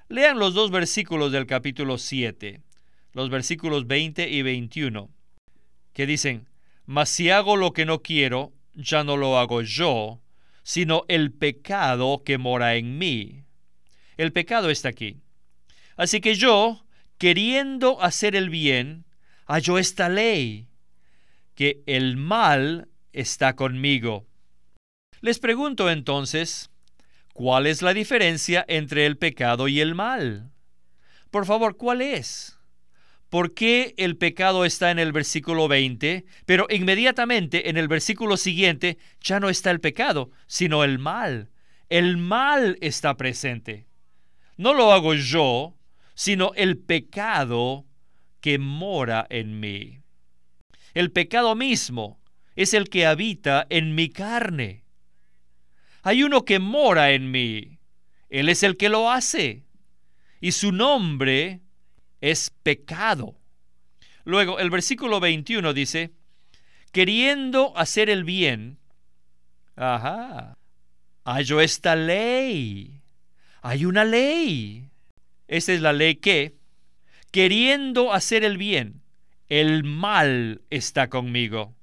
Lean 0.08 0.38
los 0.38 0.52
dos 0.52 0.70
versículos 0.70 1.32
del 1.32 1.46
capítulo 1.46 1.96
7, 1.96 2.60
los 3.14 3.30
versículos 3.30 3.86
20 3.86 4.28
y 4.28 4.42
21, 4.42 5.08
que 5.94 6.06
dicen, 6.06 6.46
mas 6.84 7.08
si 7.08 7.30
hago 7.30 7.56
lo 7.56 7.72
que 7.72 7.86
no 7.86 8.02
quiero, 8.02 8.52
ya 8.74 9.02
no 9.02 9.16
lo 9.16 9.38
hago 9.38 9.62
yo, 9.62 10.20
sino 10.62 11.04
el 11.08 11.32
pecado 11.32 12.22
que 12.22 12.36
mora 12.36 12.74
en 12.76 12.98
mí. 12.98 13.44
El 14.18 14.32
pecado 14.32 14.68
está 14.68 14.90
aquí. 14.90 15.22
Así 15.96 16.20
que 16.20 16.34
yo, 16.34 16.84
queriendo 17.16 18.02
hacer 18.02 18.36
el 18.36 18.50
bien, 18.50 19.06
hallo 19.46 19.78
esta 19.78 20.10
ley, 20.10 20.66
que 21.54 21.82
el 21.86 22.18
mal 22.18 22.88
está 23.14 23.56
conmigo. 23.56 24.26
Les 25.22 25.38
pregunto 25.38 25.88
entonces, 25.90 26.70
¿cuál 27.34 27.66
es 27.66 27.82
la 27.82 27.92
diferencia 27.92 28.64
entre 28.66 29.04
el 29.04 29.18
pecado 29.18 29.68
y 29.68 29.80
el 29.80 29.94
mal? 29.94 30.50
Por 31.30 31.44
favor, 31.44 31.76
¿cuál 31.76 32.00
es? 32.00 32.58
¿Por 33.28 33.52
qué 33.52 33.94
el 33.98 34.16
pecado 34.16 34.64
está 34.64 34.92
en 34.92 35.00
el 35.00 35.12
versículo 35.12 35.66
20, 35.68 36.24
pero 36.46 36.66
inmediatamente 36.70 37.68
en 37.68 37.76
el 37.76 37.88
versículo 37.88 38.36
siguiente 38.36 38.96
ya 39.20 39.40
no 39.40 39.50
está 39.50 39.72
el 39.72 39.80
pecado, 39.80 40.30
sino 40.46 40.84
el 40.84 40.98
mal? 40.98 41.50
El 41.90 42.16
mal 42.16 42.78
está 42.80 43.16
presente. 43.16 43.88
No 44.56 44.72
lo 44.72 44.92
hago 44.92 45.14
yo, 45.14 45.76
sino 46.14 46.52
el 46.54 46.78
pecado 46.78 47.84
que 48.40 48.58
mora 48.58 49.26
en 49.28 49.58
mí. 49.58 49.98
El 50.94 51.10
pecado 51.10 51.56
mismo 51.56 52.20
es 52.54 52.72
el 52.72 52.88
que 52.88 53.04
habita 53.04 53.66
en 53.68 53.96
mi 53.96 54.10
carne. 54.10 54.83
Hay 56.06 56.22
uno 56.22 56.44
que 56.44 56.58
mora 56.58 57.12
en 57.12 57.30
mí. 57.30 57.78
Él 58.28 58.50
es 58.50 58.62
el 58.62 58.76
que 58.76 58.90
lo 58.90 59.10
hace. 59.10 59.64
Y 60.38 60.52
su 60.52 60.70
nombre 60.70 61.62
es 62.20 62.50
pecado. 62.62 63.34
Luego, 64.24 64.58
el 64.58 64.68
versículo 64.68 65.18
21 65.18 65.72
dice, 65.72 66.12
queriendo 66.92 67.76
hacer 67.76 68.10
el 68.10 68.24
bien, 68.24 68.78
ajá, 69.76 70.58
hallo 71.24 71.62
esta 71.62 71.96
ley. 71.96 73.00
Hay 73.62 73.86
una 73.86 74.04
ley. 74.04 74.90
Esta 75.48 75.72
es 75.72 75.80
la 75.80 75.94
ley 75.94 76.16
que, 76.16 76.54
queriendo 77.30 78.12
hacer 78.12 78.44
el 78.44 78.58
bien, 78.58 79.00
el 79.48 79.84
mal 79.84 80.60
está 80.68 81.08
conmigo. 81.08 81.74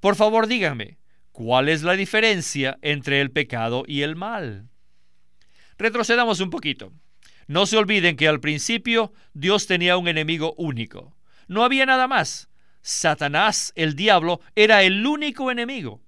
Por 0.00 0.16
favor, 0.16 0.48
díganme, 0.48 0.98
¿cuál 1.38 1.68
es 1.68 1.84
la 1.84 1.92
diferencia 1.92 2.80
entre 2.82 3.20
el 3.20 3.30
pecado 3.30 3.84
y 3.86 4.02
el 4.02 4.16
mal? 4.16 4.70
Retrocedamos 5.78 6.40
un 6.40 6.50
poquito. 6.50 6.92
No 7.46 7.64
se 7.64 7.76
olviden 7.76 8.16
que 8.16 8.26
al 8.26 8.40
principio 8.40 9.12
Dios 9.34 9.68
tenía 9.68 9.96
un 9.98 10.08
enemigo 10.08 10.56
único. 10.58 11.16
No 11.46 11.62
había 11.62 11.86
nada 11.86 12.08
más. 12.08 12.48
Satanás, 12.82 13.72
el 13.76 13.94
diablo, 13.94 14.40
era 14.56 14.82
el 14.82 15.06
único 15.06 15.52
enemigo. 15.52 16.02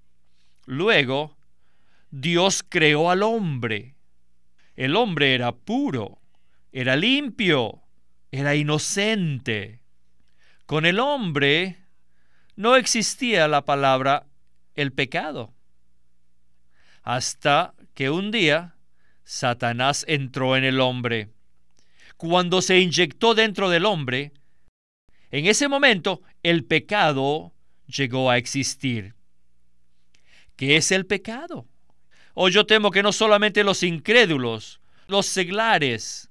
Luego, 0.66 1.36
Dios 2.10 2.64
creó 2.68 3.08
al 3.08 3.22
hombre. 3.22 3.94
El 4.74 4.96
hombre 4.96 5.36
era 5.36 5.52
puro, 5.52 6.20
era 6.72 6.96
limpio, 6.96 7.84
era 8.32 8.56
inocente. 8.56 9.80
Con 10.66 10.86
el 10.86 10.98
hombre 10.98 11.84
no 12.56 12.74
existía 12.74 13.46
la 13.46 13.64
palabra 13.64 14.26
el 14.80 14.92
pecado. 14.92 15.52
Hasta 17.02 17.74
que 17.94 18.10
un 18.10 18.30
día 18.30 18.76
Satanás 19.24 20.04
entró 20.08 20.56
en 20.56 20.64
el 20.64 20.80
hombre. 20.80 21.30
Cuando 22.16 22.62
se 22.62 22.80
inyectó 22.80 23.34
dentro 23.34 23.70
del 23.70 23.86
hombre, 23.86 24.32
en 25.30 25.46
ese 25.46 25.68
momento 25.68 26.22
el 26.42 26.64
pecado 26.64 27.54
llegó 27.86 28.30
a 28.30 28.36
existir. 28.36 29.14
¿Qué 30.56 30.76
es 30.76 30.90
el 30.92 31.06
pecado? 31.06 31.68
O 32.34 32.44
oh, 32.44 32.48
yo 32.48 32.66
temo 32.66 32.90
que 32.90 33.02
no 33.02 33.12
solamente 33.12 33.64
los 33.64 33.82
incrédulos, 33.82 34.80
los 35.06 35.26
seglares, 35.26 36.30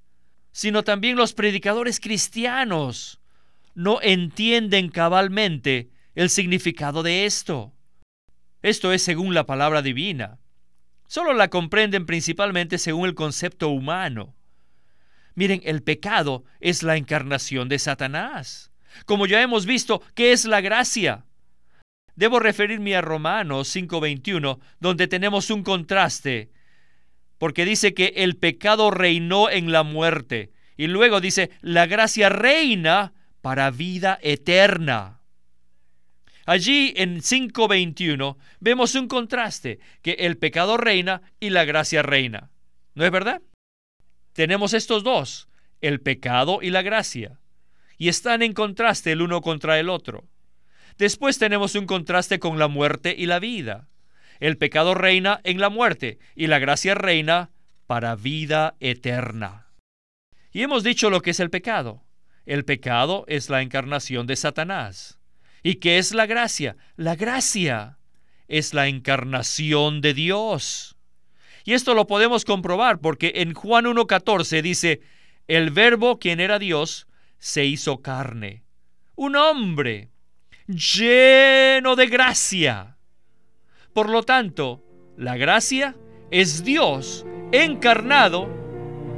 sino 0.52 0.84
también 0.84 1.16
los 1.16 1.34
predicadores 1.34 2.00
cristianos 2.00 3.20
no 3.76 4.02
entienden 4.02 4.90
cabalmente 4.90 5.90
el 6.16 6.30
significado 6.30 7.02
de 7.02 7.26
esto. 7.26 7.74
Esto 8.62 8.92
es 8.92 9.02
según 9.04 9.34
la 9.34 9.46
palabra 9.46 9.82
divina. 9.82 10.40
Solo 11.08 11.34
la 11.34 11.50
comprenden 11.50 12.06
principalmente 12.06 12.78
según 12.78 13.08
el 13.08 13.16
concepto 13.16 13.70
humano. 13.70 14.36
Miren, 15.36 15.62
el 15.64 15.82
pecado 15.82 16.44
es 16.60 16.84
la 16.84 16.98
encarnación 16.98 17.70
de 17.70 17.80
Satanás. 17.80 18.72
Como 19.06 19.26
ya 19.26 19.42
hemos 19.42 19.66
visto, 19.66 20.02
¿qué 20.14 20.34
es 20.34 20.46
la 20.46 20.62
gracia? 20.62 21.26
Debo 22.16 22.40
referirme 22.40 22.96
a 22.98 23.02
Romanos 23.02 23.74
5:21, 23.74 24.60
donde 24.80 25.08
tenemos 25.08 25.50
un 25.50 25.64
contraste, 25.64 26.52
porque 27.38 27.64
dice 27.64 27.94
que 27.94 28.14
el 28.18 28.36
pecado 28.36 28.92
reinó 28.92 29.50
en 29.50 29.72
la 29.72 29.84
muerte, 29.84 30.52
y 30.76 30.88
luego 30.88 31.22
dice, 31.22 31.52
la 31.62 31.86
gracia 31.86 32.28
reina 32.28 33.14
para 33.42 33.72
vida 33.72 34.20
eterna. 34.22 35.19
Allí 36.50 36.96
en 36.98 37.18
5.21 37.22 38.36
vemos 38.60 38.96
un 38.96 39.08
contraste, 39.08 39.78
que 40.02 40.14
el 40.14 40.40
pecado 40.40 40.78
reina 40.78 41.22
y 41.40 41.52
la 41.52 41.64
gracia 41.64 42.02
reina. 42.02 42.50
¿No 42.96 43.06
es 43.06 43.12
verdad? 43.12 43.44
Tenemos 44.34 44.74
estos 44.74 45.04
dos, 45.04 45.48
el 45.80 46.02
pecado 46.02 46.58
y 46.64 46.72
la 46.72 46.82
gracia, 46.82 47.40
y 48.00 48.10
están 48.10 48.42
en 48.42 48.54
contraste 48.54 49.12
el 49.12 49.22
uno 49.22 49.42
contra 49.42 49.80
el 49.80 49.90
otro. 49.90 50.28
Después 50.98 51.38
tenemos 51.38 51.76
un 51.76 51.86
contraste 51.86 52.40
con 52.40 52.58
la 52.58 52.68
muerte 52.68 53.14
y 53.16 53.28
la 53.28 53.38
vida. 53.38 53.88
El 54.40 54.58
pecado 54.58 54.96
reina 54.96 55.42
en 55.44 55.60
la 55.60 55.70
muerte 55.70 56.18
y 56.34 56.48
la 56.48 56.58
gracia 56.58 56.96
reina 56.96 57.52
para 57.86 58.16
vida 58.16 58.76
eterna. 58.80 59.68
Y 60.52 60.64
hemos 60.64 60.84
dicho 60.84 61.12
lo 61.12 61.22
que 61.22 61.30
es 61.30 61.40
el 61.40 61.52
pecado. 61.52 62.02
El 62.48 62.66
pecado 62.66 63.24
es 63.28 63.52
la 63.52 63.62
encarnación 63.62 64.26
de 64.26 64.36
Satanás. 64.36 65.19
¿Y 65.64 65.76
qué 65.76 65.98
es 65.98 66.14
la 66.14 66.26
gracia? 66.26 66.78
La 66.96 67.16
gracia 67.16 67.98
es 68.48 68.74
la 68.74 68.88
encarnación 68.88 70.02
de 70.02 70.14
Dios. 70.14 70.96
Y 71.66 71.74
esto 71.74 71.94
lo 71.94 72.08
podemos 72.08 72.46
comprobar 72.46 73.00
porque 73.00 73.34
en 73.36 73.54
Juan 73.54 73.86
1.14 73.86 74.62
dice, 74.62 75.02
el 75.48 75.72
verbo, 75.72 76.20
quien 76.20 76.40
era 76.40 76.60
Dios, 76.60 77.08
se 77.38 77.66
hizo 77.66 78.02
carne. 78.02 78.64
Un 79.16 79.36
hombre 79.36 80.10
lleno 80.68 81.96
de 81.96 82.08
gracia. 82.08 82.98
Por 83.94 84.10
lo 84.10 84.24
tanto, 84.24 84.84
la 85.18 85.36
gracia 85.36 85.96
es 86.32 86.64
Dios 86.64 87.26
encarnado 87.52 88.48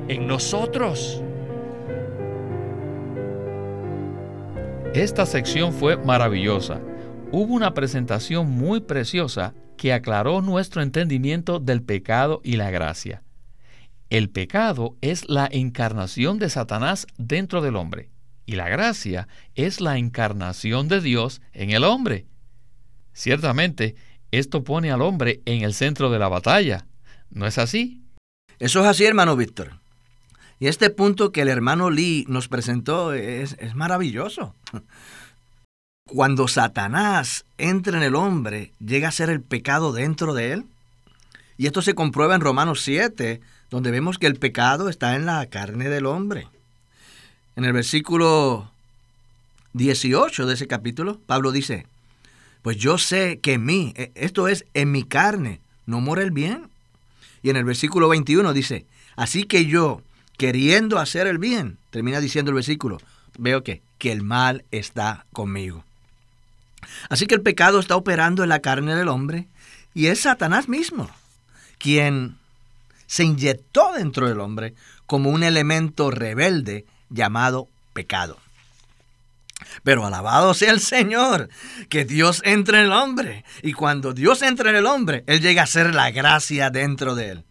en 0.07 0.27
nosotros. 0.27 1.21
Esta 4.93 5.25
sección 5.25 5.71
fue 5.71 5.95
maravillosa. 5.95 6.81
Hubo 7.31 7.53
una 7.53 7.74
presentación 7.74 8.51
muy 8.51 8.81
preciosa 8.81 9.53
que 9.77 9.93
aclaró 9.93 10.41
nuestro 10.41 10.81
entendimiento 10.81 11.60
del 11.60 11.81
pecado 11.81 12.41
y 12.43 12.57
la 12.57 12.71
gracia. 12.71 13.24
El 14.10 14.29
pecado 14.29 14.98
es 15.00 15.29
la 15.29 15.48
encarnación 15.50 16.39
de 16.39 16.50
Satanás 16.50 17.07
dentro 17.17 17.62
del 17.62 17.77
hombre 17.77 18.10
y 18.45 18.55
la 18.55 18.67
gracia 18.67 19.29
es 19.55 19.79
la 19.79 19.98
encarnación 19.98 20.89
de 20.89 21.00
Dios 21.00 21.41
en 21.53 21.69
el 21.69 21.86
hombre. 21.86 22.25
Ciertamente, 23.13 23.95
esto 24.31 24.65
pone 24.65 24.91
al 24.91 25.01
hombre 25.01 25.41
en 25.45 25.62
el 25.62 25.74
centro 25.74 26.10
de 26.10 26.19
la 26.19 26.27
batalla. 26.27 26.86
¿No 27.29 27.48
es 27.48 27.57
así? 27.57 28.03
Eso 28.60 28.81
es 28.81 28.88
así, 28.88 29.05
hermano 29.05 29.38
Víctor. 29.38 29.80
Y 30.62 30.68
este 30.68 30.91
punto 30.91 31.32
que 31.32 31.41
el 31.41 31.48
hermano 31.48 31.89
Lee 31.89 32.24
nos 32.27 32.48
presentó 32.48 33.13
es, 33.13 33.58
maravilloso. 33.74 34.53
Cuando 36.08 36.48
Satanás 36.48 37.45
entra 37.58 37.97
en 37.97 38.04
el 38.04 38.13
hombre, 38.13 38.71
llega 38.80 39.08
a 39.08 39.12
ser 39.12 39.32
el 39.32 39.41
pecado 39.41 39.91
dentro 39.91 40.36
de 40.36 40.52
él. 40.54 40.65
Y 41.58 41.65
esto 41.65 41.82
se 41.82 41.95
comprueba 41.95 42.36
en 42.36 42.41
Romanos 42.41 42.82
7, 42.84 43.41
donde 43.71 43.89
vemos 43.89 44.19
que 44.19 44.28
el 44.28 44.36
pecado 44.36 44.88
está 44.88 45.15
en 45.15 45.26
la 45.26 45.43
carne 45.47 45.89
del 45.89 46.06
hombre. 46.06 46.47
En 47.56 47.65
el 47.65 47.74
versículo 47.74 48.69
18 49.74 50.45
de 50.45 50.54
ese 50.54 50.67
capítulo, 50.67 51.19
Pablo 51.26 51.52
dice, 51.52 51.88
pues 52.62 52.78
yo 52.78 53.00
sé 53.00 53.39
que 53.39 53.54
en 53.54 53.65
mí, 53.65 53.93
e, 53.95 54.12
esto 54.13 54.47
es 54.47 54.65
en 54.76 54.91
mi 54.91 55.06
carne, 55.06 55.60
no 55.88 56.02
mora 56.02 56.21
el 56.21 56.30
bien. 56.30 56.69
Y 57.41 57.50
en 57.50 57.56
el 57.56 57.63
versículo 57.63 58.10
21 58.10 58.54
dice, 58.54 58.86
así 59.15 59.45
que 59.45 59.65
yo, 59.65 60.04
queriendo 60.41 60.97
hacer 60.97 61.27
el 61.27 61.38
bien, 61.38 61.77
termina 61.91 62.19
diciendo 62.19 62.49
el 62.49 62.56
versículo, 62.56 62.97
veo 63.38 63.62
que, 63.62 63.84
que 63.99 64.12
el 64.12 64.23
mal 64.23 64.65
está 64.71 65.27
conmigo. 65.34 65.86
Así 67.10 67.27
que 67.27 67.36
el 67.36 67.43
pecado 67.43 67.80
está 67.80 67.95
operando 67.95 68.41
en 68.41 68.49
la 68.49 68.58
carne 68.58 68.95
del 68.95 69.10
hombre 69.10 69.45
y 69.93 70.08
es 70.08 70.21
Satanás 70.21 70.67
mismo 70.67 71.12
quien 71.77 72.39
se 73.06 73.23
inyectó 73.23 73.93
dentro 73.93 74.27
del 74.27 74.39
hombre 74.39 74.73
como 75.06 75.30
un 75.30 75.43
elemento 75.43 76.10
rebelde 76.10 76.86
llamado 77.12 77.67
pecado. 77.93 78.39
Pero 79.84 80.08
alabado 80.08 80.56
sea 80.56 80.71
el 80.71 80.80
Señor, 80.80 81.49
que 81.88 82.04
Dios 82.04 82.41
entre 82.45 82.80
en 82.80 82.86
el 82.86 82.93
hombre. 82.93 83.45
Y 83.62 83.73
cuando 83.73 84.12
Dios 84.12 84.41
entra 84.41 84.71
en 84.71 84.77
el 84.77 84.88
hombre, 84.88 85.23
Él 85.27 85.39
llega 85.39 85.62
a 85.62 85.67
ser 85.67 85.93
la 85.93 86.10
gracia 86.10 86.71
dentro 86.71 87.13
de 87.13 87.30
él. 87.30 87.43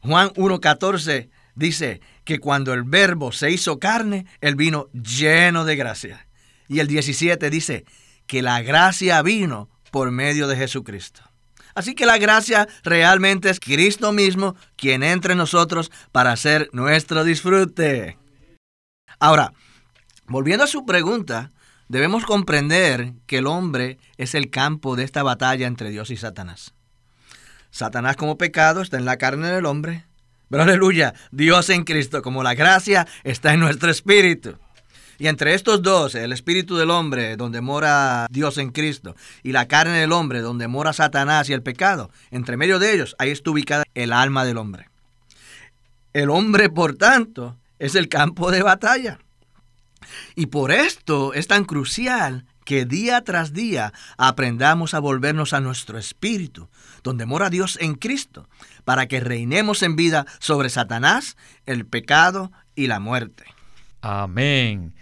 Juan 0.00 0.30
1.14 0.30 1.28
dice 1.58 2.00
que 2.24 2.38
cuando 2.38 2.72
el 2.72 2.84
verbo 2.84 3.32
se 3.32 3.50
hizo 3.50 3.78
carne, 3.78 4.26
él 4.40 4.54
vino 4.54 4.88
lleno 4.92 5.64
de 5.64 5.76
gracia. 5.76 6.26
Y 6.68 6.78
el 6.78 6.86
17 6.86 7.50
dice 7.50 7.84
que 8.26 8.42
la 8.42 8.62
gracia 8.62 9.20
vino 9.22 9.68
por 9.90 10.10
medio 10.10 10.46
de 10.46 10.56
Jesucristo. 10.56 11.22
Así 11.74 11.94
que 11.94 12.06
la 12.06 12.18
gracia 12.18 12.68
realmente 12.82 13.50
es 13.50 13.60
Cristo 13.60 14.12
mismo 14.12 14.56
quien 14.76 15.02
entra 15.02 15.32
en 15.32 15.38
nosotros 15.38 15.90
para 16.12 16.32
hacer 16.32 16.68
nuestro 16.72 17.24
disfrute. 17.24 18.18
Ahora, 19.20 19.52
volviendo 20.26 20.64
a 20.64 20.68
su 20.68 20.84
pregunta, 20.84 21.50
debemos 21.88 22.24
comprender 22.24 23.14
que 23.26 23.38
el 23.38 23.46
hombre 23.46 23.98
es 24.16 24.34
el 24.34 24.50
campo 24.50 24.96
de 24.96 25.04
esta 25.04 25.22
batalla 25.22 25.66
entre 25.66 25.90
Dios 25.90 26.10
y 26.10 26.16
Satanás. 26.16 26.74
Satanás 27.70 28.16
como 28.16 28.38
pecado 28.38 28.80
está 28.80 28.96
en 28.96 29.04
la 29.04 29.18
carne 29.18 29.48
del 29.48 29.66
hombre 29.66 30.07
pero 30.50 30.62
aleluya, 30.62 31.14
Dios 31.30 31.70
en 31.70 31.84
Cristo, 31.84 32.22
como 32.22 32.42
la 32.42 32.54
gracia 32.54 33.06
está 33.24 33.52
en 33.52 33.60
nuestro 33.60 33.90
espíritu. 33.90 34.56
Y 35.18 35.26
entre 35.26 35.54
estos 35.54 35.82
dos, 35.82 36.14
el 36.14 36.32
espíritu 36.32 36.76
del 36.76 36.90
hombre, 36.90 37.36
donde 37.36 37.60
mora 37.60 38.28
Dios 38.30 38.56
en 38.56 38.70
Cristo, 38.70 39.16
y 39.42 39.50
la 39.50 39.66
carne 39.66 39.98
del 39.98 40.12
hombre, 40.12 40.40
donde 40.40 40.68
mora 40.68 40.92
Satanás 40.92 41.48
y 41.50 41.52
el 41.52 41.62
pecado, 41.62 42.10
entre 42.30 42.56
medio 42.56 42.78
de 42.78 42.94
ellos, 42.94 43.16
ahí 43.18 43.30
está 43.30 43.50
ubicada 43.50 43.84
el 43.94 44.12
alma 44.12 44.44
del 44.44 44.58
hombre. 44.58 44.88
El 46.12 46.30
hombre, 46.30 46.70
por 46.70 46.94
tanto, 46.94 47.56
es 47.80 47.96
el 47.96 48.08
campo 48.08 48.52
de 48.52 48.62
batalla. 48.62 49.18
Y 50.36 50.46
por 50.46 50.70
esto 50.70 51.34
es 51.34 51.48
tan 51.48 51.64
crucial 51.64 52.46
que 52.64 52.84
día 52.84 53.22
tras 53.24 53.52
día 53.52 53.92
aprendamos 54.18 54.94
a 54.94 55.00
volvernos 55.00 55.52
a 55.52 55.60
nuestro 55.60 55.98
espíritu, 55.98 56.68
donde 57.02 57.26
mora 57.26 57.50
Dios 57.50 57.78
en 57.80 57.94
Cristo, 57.94 58.48
para 58.88 59.06
que 59.06 59.20
reinemos 59.20 59.82
en 59.82 59.96
vida 59.96 60.24
sobre 60.38 60.70
Satanás, 60.70 61.36
el 61.66 61.84
pecado 61.84 62.52
y 62.74 62.86
la 62.86 63.00
muerte. 63.00 63.44
Amén. 64.00 64.94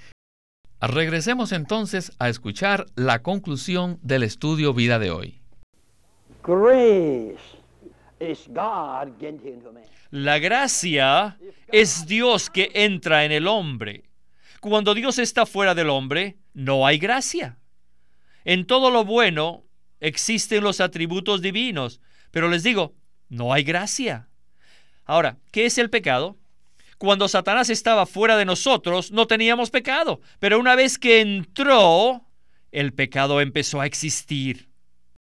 Regresemos 0.81 1.53
entonces 1.53 2.11
a 2.19 2.29
escuchar 2.29 2.87
la 2.97 3.23
conclusión 3.23 4.01
del 4.03 4.25
estudio 4.25 4.75
vida 4.75 4.99
de 4.99 5.13
hoy. 5.13 5.41
La 10.11 10.39
gracia 10.41 11.39
es 11.69 12.07
Dios 12.09 12.51
que 12.51 12.73
entra 12.75 13.25
en 13.25 13.31
el 13.31 13.47
hombre. 13.47 14.11
Cuando 14.59 14.95
Dios 14.95 15.21
está 15.21 15.47
fuera 15.47 15.77
del 15.77 15.91
hombre, 15.91 16.39
no 16.55 16.89
hay 16.89 16.99
gracia. 16.99 17.61
En 18.45 18.67
todo 18.67 18.91
lo 18.91 19.05
bueno 19.05 19.63
existen 20.01 20.65
los 20.65 20.81
atributos 20.81 21.41
divinos, 21.41 22.01
pero 22.33 22.49
les 22.49 22.65
digo, 22.65 22.97
no 23.29 23.53
hay 23.53 23.63
gracia. 23.63 24.29
Ahora, 25.05 25.39
¿qué 25.53 25.67
es 25.67 25.79
el 25.79 25.91
pecado? 25.91 26.37
Cuando 26.99 27.29
Satanás 27.29 27.69
estaba 27.69 28.07
fuera 28.07 28.37
de 28.37 28.45
nosotros, 28.45 29.13
no 29.13 29.27
teníamos 29.27 29.71
pecado, 29.71 30.21
pero 30.39 30.59
una 30.59 30.75
vez 30.75 30.99
que 30.99 31.21
entró, 31.21 32.25
el 32.73 32.95
pecado 32.95 33.41
empezó 33.41 33.81
a 33.81 33.87
existir. 33.87 34.71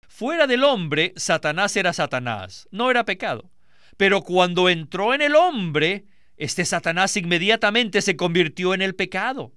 Fuera 0.07 0.47
del 0.47 0.63
hombre, 0.63 1.13
Satanás 1.15 1.75
era 1.75 1.93
Satanás, 1.93 2.67
no 2.71 2.91
era 2.91 3.05
pecado. 3.05 3.49
Pero 3.97 4.21
cuando 4.21 4.69
entró 4.69 5.15
en 5.15 5.21
el 5.21 5.35
hombre, 5.35 6.05
este 6.37 6.65
Satanás 6.65 7.17
inmediatamente 7.17 8.03
se 8.03 8.15
convirtió 8.15 8.75
en 8.75 8.83
el 8.83 8.93
pecado. 8.93 9.53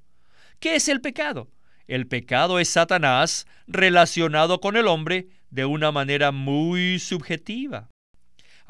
¿Qué 0.58 0.76
es 0.76 0.88
el 0.88 1.02
pecado? 1.02 1.50
El 1.86 2.06
pecado 2.06 2.58
es 2.58 2.70
Satanás 2.70 3.46
relacionado 3.66 4.60
con 4.60 4.76
el 4.76 4.86
hombre 4.86 5.28
de 5.50 5.66
una 5.66 5.92
manera 5.92 6.32
muy 6.32 6.98
subjetiva. 6.98 7.89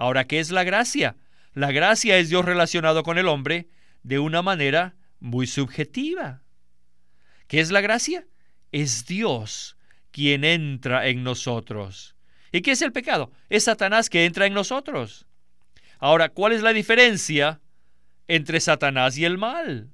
Ahora, 0.01 0.27
¿qué 0.27 0.41
es 0.41 0.51
la 0.51 0.65
gracia? 0.65 1.19
La 1.53 1.73
gracia 1.73 2.17
es 2.17 2.31
Dios 2.31 2.47
relacionado 2.47 3.03
con 3.03 3.19
el 3.19 3.29
hombre 3.29 3.69
de 4.03 4.19
una 4.19 4.41
manera 4.41 4.97
muy 5.19 5.47
subjetiva. 5.47 6.43
¿Qué 7.49 7.61
es 7.61 7.71
la 7.71 7.83
gracia? 7.83 8.27
Es 8.73 9.05
Dios 9.05 9.77
quien 10.11 10.45
entra 10.45 11.07
en 11.07 11.23
nosotros. 11.23 12.17
¿Y 12.51 12.63
qué 12.63 12.71
es 12.71 12.81
el 12.81 12.93
pecado? 12.93 13.31
Es 13.51 13.65
Satanás 13.65 14.09
que 14.09 14.25
entra 14.25 14.47
en 14.47 14.55
nosotros. 14.55 15.27
Ahora, 15.99 16.31
¿cuál 16.31 16.55
es 16.55 16.63
la 16.63 16.73
diferencia 16.73 17.61
entre 18.27 18.59
Satanás 18.61 19.19
y 19.19 19.27
el 19.27 19.37
mal? 19.37 19.93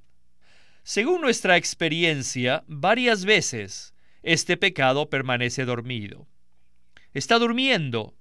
Según 0.83 1.19
nuestra 1.19 1.57
experiencia, 1.57 2.63
varias 2.67 3.25
veces 3.25 3.93
este 4.23 4.55
pecado 4.55 5.09
permanece 5.09 5.65
dormido. 5.65 6.29
Está 7.11 7.39
durmiendo. 7.39 8.16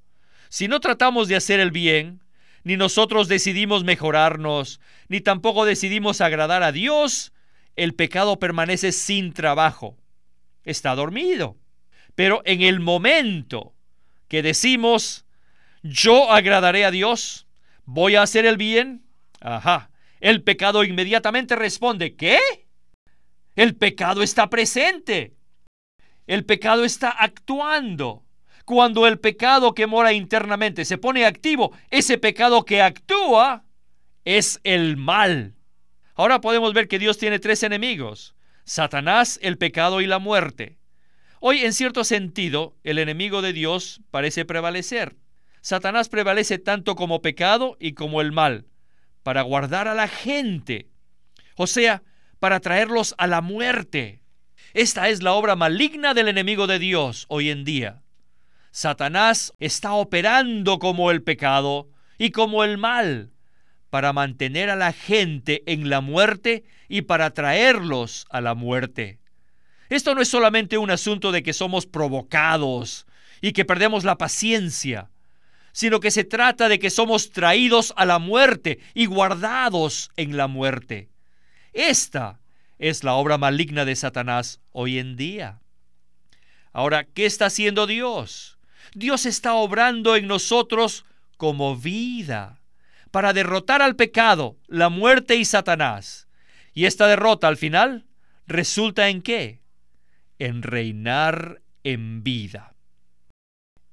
Si 0.49 0.69
no 0.69 0.81
tratamos 0.81 1.29
de 1.29 1.37
hacer 1.37 1.61
el 1.61 1.71
bien, 1.71 2.23
ni 2.65 2.77
nosotros 2.77 3.29
decidimos 3.29 3.85
mejorarnos, 3.85 4.81
ni 5.09 5.21
tampoco 5.21 5.65
decidimos 5.65 6.21
agradar 6.21 6.63
a 6.63 6.73
Dios, 6.73 7.33
el 7.77 7.95
pecado 7.95 8.39
permanece 8.39 8.93
sin 8.93 9.33
trabajo. 9.33 9.97
Está 10.65 10.95
dormido. 10.95 11.57
Pero 12.15 12.43
en 12.45 12.63
el 12.63 12.81
momento 12.81 13.75
que 14.29 14.43
decimos, 14.43 15.25
yo 15.83 16.33
agradaré 16.33 16.85
a 16.85 16.91
Dios, 16.91 17.47
voy 17.85 18.17
a 18.17 18.23
hacer 18.23 18.47
el 18.47 18.57
bien, 18.57 19.05
ajá, 19.41 19.91
el 20.21 20.43
pecado 20.43 20.83
inmediatamente 20.83 21.55
responde, 21.55 22.17
¿qué? 22.17 22.41
El 23.55 23.77
pecado 23.77 24.23
está 24.23 24.51
presente. 24.51 25.37
El 26.27 26.45
pecado 26.45 26.85
está 26.85 27.11
actuando. 27.11 28.26
Cuando 28.67 29.07
el 29.07 29.21
pecado 29.21 29.75
que 29.75 29.87
mora 29.87 30.13
internamente 30.13 30.85
se 30.85 30.99
pone 30.99 31.25
activo, 31.25 31.71
ese 31.93 32.19
pecado 32.19 32.65
que 32.65 32.83
actúa 32.83 33.65
es 34.25 34.61
el 34.65 34.97
mal. 34.97 35.55
Ahora 36.17 36.41
podemos 36.41 36.75
ver 36.75 36.89
que 36.89 36.99
Dios 36.99 37.17
tiene 37.17 37.39
tres 37.39 37.63
enemigos, 37.63 38.35
Satanás, 38.65 39.39
el 39.41 39.57
pecado 39.57 40.01
y 40.01 40.07
la 40.09 40.19
muerte. 40.19 40.79
Hoy, 41.39 41.61
en 41.61 41.73
cierto 41.73 42.03
sentido, 42.03 42.75
el 42.83 42.99
enemigo 42.99 43.41
de 43.41 43.53
Dios 43.53 44.01
parece 44.11 44.45
prevalecer. 44.45 45.15
Satanás 45.61 46.09
prevalece 46.09 46.59
tanto 46.59 46.97
como 46.97 47.23
pecado 47.23 47.77
y 47.79 47.93
como 47.93 48.21
el 48.21 48.33
mal, 48.33 48.67
para 49.23 49.43
guardar 49.43 49.87
a 49.87 49.95
la 49.95 50.09
gente, 50.09 50.89
o 51.55 51.69
sea, 51.69 52.03
para 52.41 52.59
traerlos 52.59 53.15
a 53.17 53.29
la 53.29 53.43
muerte. 53.43 54.23
Esta 54.75 55.09
es 55.09 55.23
la 55.23 55.35
obra 55.35 55.55
maligna 55.55 56.15
del 56.15 56.27
enemigo 56.27 56.67
de 56.67 56.81
Dios 56.81 57.27
hoy 57.29 57.51
en 57.51 57.63
día. 57.63 58.03
Satanás 58.77 59.55
está 59.59 59.95
operando 59.95 60.79
como 60.79 61.11
el 61.11 61.23
pecado 61.23 61.89
y 62.19 62.31
como 62.31 62.63
el 62.63 62.77
mal 62.77 63.33
para 63.89 64.13
mantener 64.13 64.69
a 64.69 64.77
la 64.77 64.93
gente 64.93 65.63
en 65.65 65.89
la 65.89 66.03
muerte 66.03 66.63
y 66.87 67.01
para 67.01 67.31
traerlos 67.31 68.27
a 68.29 68.43
la 68.43 68.55
muerte. 68.55 69.19
Esto 69.89 70.15
no 70.15 70.21
es 70.21 70.29
solamente 70.29 70.77
un 70.77 70.91
asunto 70.91 71.33
de 71.33 71.43
que 71.43 71.55
somos 71.55 71.87
provocados 71.87 73.07
y 73.41 73.53
que 73.53 73.65
perdemos 73.65 74.05
la 74.05 74.19
paciencia, 74.19 75.09
sino 75.73 75.99
que 75.99 76.11
se 76.11 76.25
trata 76.25 76.69
de 76.69 76.79
que 76.79 76.91
somos 76.91 77.31
traídos 77.31 77.95
a 77.97 78.05
la 78.05 78.19
muerte 78.19 78.79
y 78.93 79.07
guardados 79.07 80.11
en 80.19 80.37
la 80.37 80.49
muerte. 80.49 81.09
Esta 81.73 82.41
es 82.79 83.05
la 83.05 83.15
obra 83.15 83.39
maligna 83.39 83.87
de 83.87 83.97
Satanás 83.97 84.61
hoy 84.73 84.99
en 84.99 85.17
día. 85.17 85.63
Ahora, 86.75 87.05
¿qué 87.05 87.25
está 87.25 87.47
haciendo 87.47 87.87
Dios? 87.87 88.56
Dios 88.97 89.27
está 89.27 89.53
obrando 89.53 90.17
en 90.17 90.27
nosotros 90.27 91.05
como 91.37 91.77
vida 91.77 92.63
para 93.11 93.35
derrotar 93.35 93.83
al 93.83 93.95
pecado, 93.95 94.57
la 94.69 94.89
muerte 94.89 95.37
y 95.37 95.45
Satanás. 95.45 96.29
Y 96.73 96.87
esta 96.87 97.07
derrota 97.07 97.47
al 97.47 97.59
final 97.59 98.07
resulta 98.47 99.11
en 99.11 99.21
qué? 99.21 99.61
En 100.39 100.63
reinar 100.63 101.61
en 101.85 102.23
vida. 102.23 102.75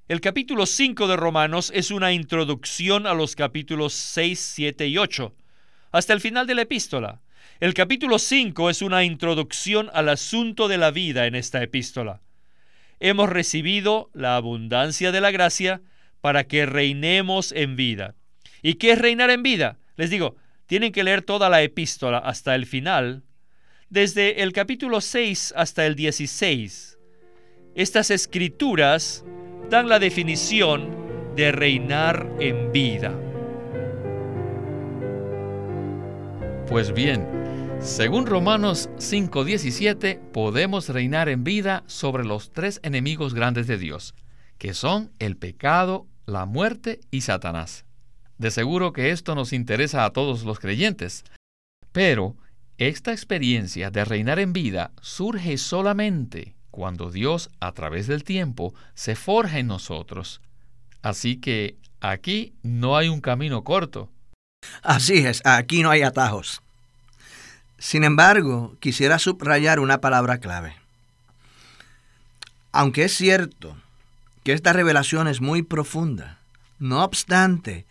El 0.08 0.22
capítulo 0.22 0.66
5 0.66 1.10
de 1.10 1.18
Romanos 1.18 1.70
es 1.76 1.92
una 1.92 2.14
introducción 2.14 3.06
a 3.06 3.14
los 3.14 3.36
capítulos 3.36 3.92
6, 3.92 4.40
7 4.40 4.88
y 4.88 4.98
8, 4.98 5.36
hasta 5.92 6.14
el 6.14 6.22
final 6.22 6.48
de 6.48 6.56
la 6.56 6.62
epístola. 6.62 7.20
El 7.60 7.74
capítulo 7.74 8.20
5 8.20 8.70
es 8.70 8.82
una 8.82 9.04
introducción 9.04 9.90
al 9.94 10.08
asunto 10.08 10.70
de 10.70 10.78
la 10.78 10.92
vida 10.92 11.28
en 11.28 11.36
esta 11.36 11.62
epístola 11.62 12.22
hemos 13.04 13.30
recibido 13.30 14.10
la 14.14 14.38
abundancia 14.38 15.12
de 15.12 15.20
la 15.20 15.30
gracia 15.30 15.82
para 16.22 16.46
que 16.46 16.66
reinemos 16.66 17.52
en 17.52 17.76
vida. 17.76 18.16
¿Y 18.62 18.76
qué 18.76 18.94
es 18.94 19.00
reinar 19.00 19.30
en 19.30 19.44
vida? 19.44 19.78
Les 19.98 20.10
digo, 20.10 20.38
tienen 20.68 20.94
que 20.94 21.04
leer 21.04 21.22
toda 21.22 21.50
la 21.50 21.62
epístola 21.62 22.18
hasta 22.18 22.56
el 22.56 22.66
final, 22.66 23.24
desde 23.90 24.42
el 24.42 24.54
capítulo 24.54 25.02
6 25.02 25.54
hasta 25.58 25.86
el 25.86 25.96
16. 25.96 26.98
Estas 27.76 28.10
escrituras 28.10 29.26
dan 29.70 29.90
la 29.90 30.00
definición 30.00 31.36
de 31.36 31.52
reinar 31.52 32.32
en 32.40 32.72
vida. 32.72 33.14
Pues 36.70 36.94
bien, 36.94 37.28
según 37.84 38.26
Romanos 38.26 38.90
5:17, 38.98 40.18
podemos 40.32 40.88
reinar 40.88 41.28
en 41.28 41.44
vida 41.44 41.84
sobre 41.86 42.24
los 42.24 42.52
tres 42.54 42.80
enemigos 42.82 43.34
grandes 43.34 43.68
de 43.68 43.78
Dios, 43.78 44.16
que 44.58 44.74
son 44.74 45.12
el 45.20 45.36
pecado, 45.36 46.08
la 46.26 46.46
muerte 46.46 47.02
y 47.12 47.22
Satanás. 47.22 47.84
De 48.38 48.52
seguro 48.52 48.94
que 48.94 49.12
esto 49.12 49.36
nos 49.36 49.52
interesa 49.52 50.06
a 50.06 50.12
todos 50.12 50.44
los 50.44 50.60
creyentes, 50.60 51.26
pero 51.92 52.38
esta 52.78 53.12
experiencia 53.12 53.92
de 53.92 54.06
reinar 54.06 54.40
en 54.40 54.54
vida 54.54 54.92
surge 55.02 55.58
solamente 55.58 56.56
cuando 56.72 57.12
Dios, 57.12 57.50
a 57.60 57.74
través 57.74 58.08
del 58.08 58.24
tiempo, 58.24 58.74
se 58.96 59.16
forja 59.16 59.60
en 59.60 59.68
nosotros. 59.68 60.42
Así 61.02 61.36
que 61.36 61.78
aquí 62.00 62.54
no 62.64 62.96
hay 62.96 63.10
un 63.10 63.20
camino 63.20 63.64
corto. 63.64 64.10
Así 64.82 65.18
es, 65.18 65.42
aquí 65.44 65.84
no 65.84 65.92
hay 65.92 66.02
atajos. 66.02 66.63
Sin 67.84 68.06
embargo, 68.06 68.78
quisiera 68.80 69.20
subrayar 69.20 69.82
una 69.82 70.00
palabra 70.00 70.38
clave. 70.38 70.74
Aunque 72.72 73.04
es 73.04 73.14
cierto 73.14 73.76
que 74.46 74.54
esta 74.54 74.72
revelación 74.72 75.28
es 75.28 75.42
muy 75.42 75.64
profunda, 75.64 76.38
no 76.80 77.04
obstante, 77.04 77.86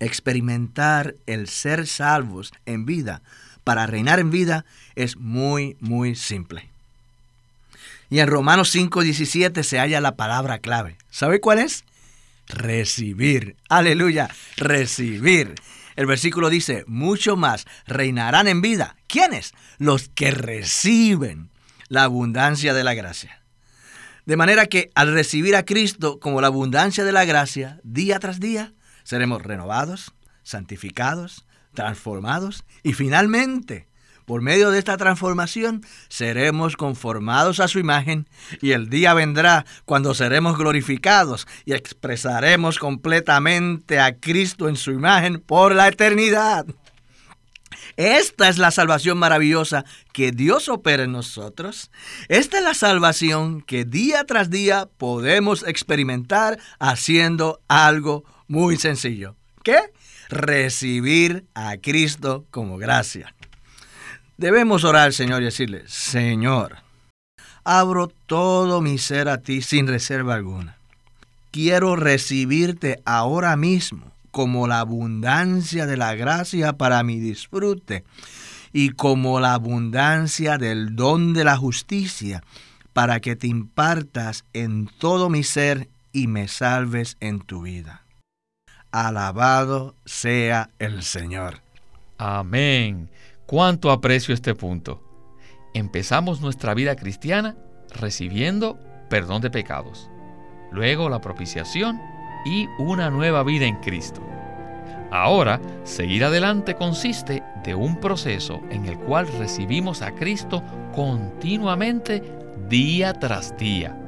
experimentar 0.00 1.14
el 1.26 1.46
ser 1.46 1.86
salvos 1.86 2.52
en 2.66 2.86
vida 2.86 3.22
para 3.62 3.86
reinar 3.86 4.18
en 4.18 4.32
vida 4.32 4.64
es 4.96 5.16
muy, 5.16 5.76
muy 5.78 6.16
simple. 6.16 6.68
Y 8.10 8.18
en 8.18 8.26
Romanos 8.26 8.74
5:17 8.74 9.62
se 9.62 9.78
halla 9.78 10.00
la 10.00 10.16
palabra 10.16 10.58
clave. 10.58 10.96
¿Sabe 11.08 11.40
cuál 11.40 11.60
es? 11.60 11.84
Recibir. 12.48 13.54
Aleluya, 13.68 14.28
recibir. 14.56 15.54
El 15.96 16.06
versículo 16.06 16.50
dice, 16.50 16.84
mucho 16.86 17.36
más 17.36 17.66
reinarán 17.86 18.48
en 18.48 18.62
vida. 18.62 18.96
¿Quiénes? 19.06 19.52
Los 19.78 20.08
que 20.08 20.30
reciben 20.30 21.50
la 21.88 22.04
abundancia 22.04 22.72
de 22.74 22.84
la 22.84 22.94
gracia. 22.94 23.42
De 24.24 24.36
manera 24.36 24.66
que 24.66 24.90
al 24.94 25.12
recibir 25.12 25.56
a 25.56 25.64
Cristo 25.64 26.20
como 26.20 26.40
la 26.40 26.46
abundancia 26.46 27.04
de 27.04 27.12
la 27.12 27.24
gracia, 27.24 27.80
día 27.82 28.20
tras 28.20 28.38
día, 28.38 28.72
seremos 29.02 29.42
renovados, 29.42 30.14
santificados, 30.42 31.46
transformados 31.74 32.64
y 32.82 32.92
finalmente 32.92 33.89
por 34.24 34.42
medio 34.42 34.70
de 34.70 34.78
esta 34.78 34.96
transformación 34.96 35.84
seremos 36.08 36.76
conformados 36.76 37.60
a 37.60 37.68
su 37.68 37.78
imagen 37.78 38.28
y 38.60 38.72
el 38.72 38.88
día 38.88 39.14
vendrá 39.14 39.66
cuando 39.84 40.14
seremos 40.14 40.56
glorificados 40.56 41.46
y 41.64 41.72
expresaremos 41.72 42.78
completamente 42.78 44.00
a 44.00 44.16
Cristo 44.16 44.68
en 44.68 44.76
su 44.76 44.92
imagen 44.92 45.40
por 45.40 45.74
la 45.74 45.88
eternidad. 45.88 46.66
Esta 47.96 48.48
es 48.48 48.58
la 48.58 48.70
salvación 48.70 49.18
maravillosa 49.18 49.84
que 50.12 50.32
Dios 50.32 50.68
opera 50.68 51.04
en 51.04 51.12
nosotros. 51.12 51.90
Esta 52.28 52.58
es 52.58 52.64
la 52.64 52.74
salvación 52.74 53.62
que 53.62 53.84
día 53.84 54.24
tras 54.24 54.50
día 54.50 54.88
podemos 54.96 55.64
experimentar 55.66 56.58
haciendo 56.78 57.60
algo 57.68 58.24
muy 58.48 58.76
sencillo. 58.76 59.36
¿Qué? 59.62 59.78
Recibir 60.28 61.44
a 61.54 61.76
Cristo 61.76 62.46
como 62.50 62.78
gracia. 62.78 63.34
Debemos 64.40 64.84
orar 64.84 65.12
Señor 65.12 65.42
y 65.42 65.44
decirle, 65.44 65.82
Señor, 65.86 66.78
abro 67.62 68.08
todo 68.24 68.80
mi 68.80 68.96
ser 68.96 69.28
a 69.28 69.42
ti 69.42 69.60
sin 69.60 69.86
reserva 69.86 70.34
alguna. 70.34 70.78
Quiero 71.50 71.94
recibirte 71.94 73.02
ahora 73.04 73.54
mismo 73.58 74.10
como 74.30 74.66
la 74.66 74.80
abundancia 74.80 75.84
de 75.84 75.98
la 75.98 76.14
gracia 76.14 76.72
para 76.72 77.02
mi 77.02 77.20
disfrute 77.20 78.02
y 78.72 78.92
como 78.92 79.40
la 79.40 79.52
abundancia 79.52 80.56
del 80.56 80.96
don 80.96 81.34
de 81.34 81.44
la 81.44 81.58
justicia 81.58 82.42
para 82.94 83.20
que 83.20 83.36
te 83.36 83.46
impartas 83.46 84.46
en 84.54 84.86
todo 84.86 85.28
mi 85.28 85.44
ser 85.44 85.90
y 86.14 86.28
me 86.28 86.48
salves 86.48 87.18
en 87.20 87.40
tu 87.40 87.60
vida. 87.60 88.04
Alabado 88.90 89.94
sea 90.06 90.70
el 90.78 91.02
Señor. 91.02 91.60
Amén. 92.16 93.10
Cuánto 93.50 93.90
aprecio 93.90 94.32
este 94.32 94.54
punto. 94.54 95.02
empezamos 95.74 96.40
nuestra 96.40 96.72
vida 96.72 96.94
cristiana 96.94 97.56
recibiendo 97.92 98.78
perdón 99.08 99.42
de 99.42 99.50
pecados, 99.50 100.08
luego 100.70 101.08
la 101.08 101.20
propiciación 101.20 102.00
y 102.44 102.68
una 102.78 103.10
nueva 103.10 103.42
vida 103.42 103.66
en 103.66 103.74
Cristo. 103.80 104.22
Ahora, 105.10 105.60
seguir 105.82 106.24
adelante 106.24 106.76
consiste 106.76 107.42
de 107.64 107.74
un 107.74 107.98
proceso 107.98 108.60
en 108.70 108.86
el 108.86 108.96
cual 108.96 109.26
recibimos 109.40 110.00
a 110.00 110.14
Cristo 110.14 110.62
continuamente 110.94 112.22
día 112.68 113.14
tras 113.14 113.56
día. 113.56 113.98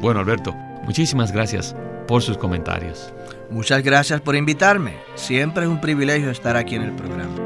Bueno, 0.00 0.18
Alberto, 0.18 0.56
muchísimas 0.82 1.30
gracias 1.30 1.76
por 2.08 2.20
sus 2.20 2.36
comentarios. 2.36 3.14
Muchas 3.48 3.80
gracias 3.84 4.20
por 4.20 4.34
invitarme. 4.34 4.96
Siempre 5.14 5.66
es 5.66 5.70
un 5.70 5.80
privilegio 5.80 6.30
estar 6.30 6.56
aquí 6.56 6.74
en 6.74 6.82
el 6.82 6.92
programa. 6.96 7.41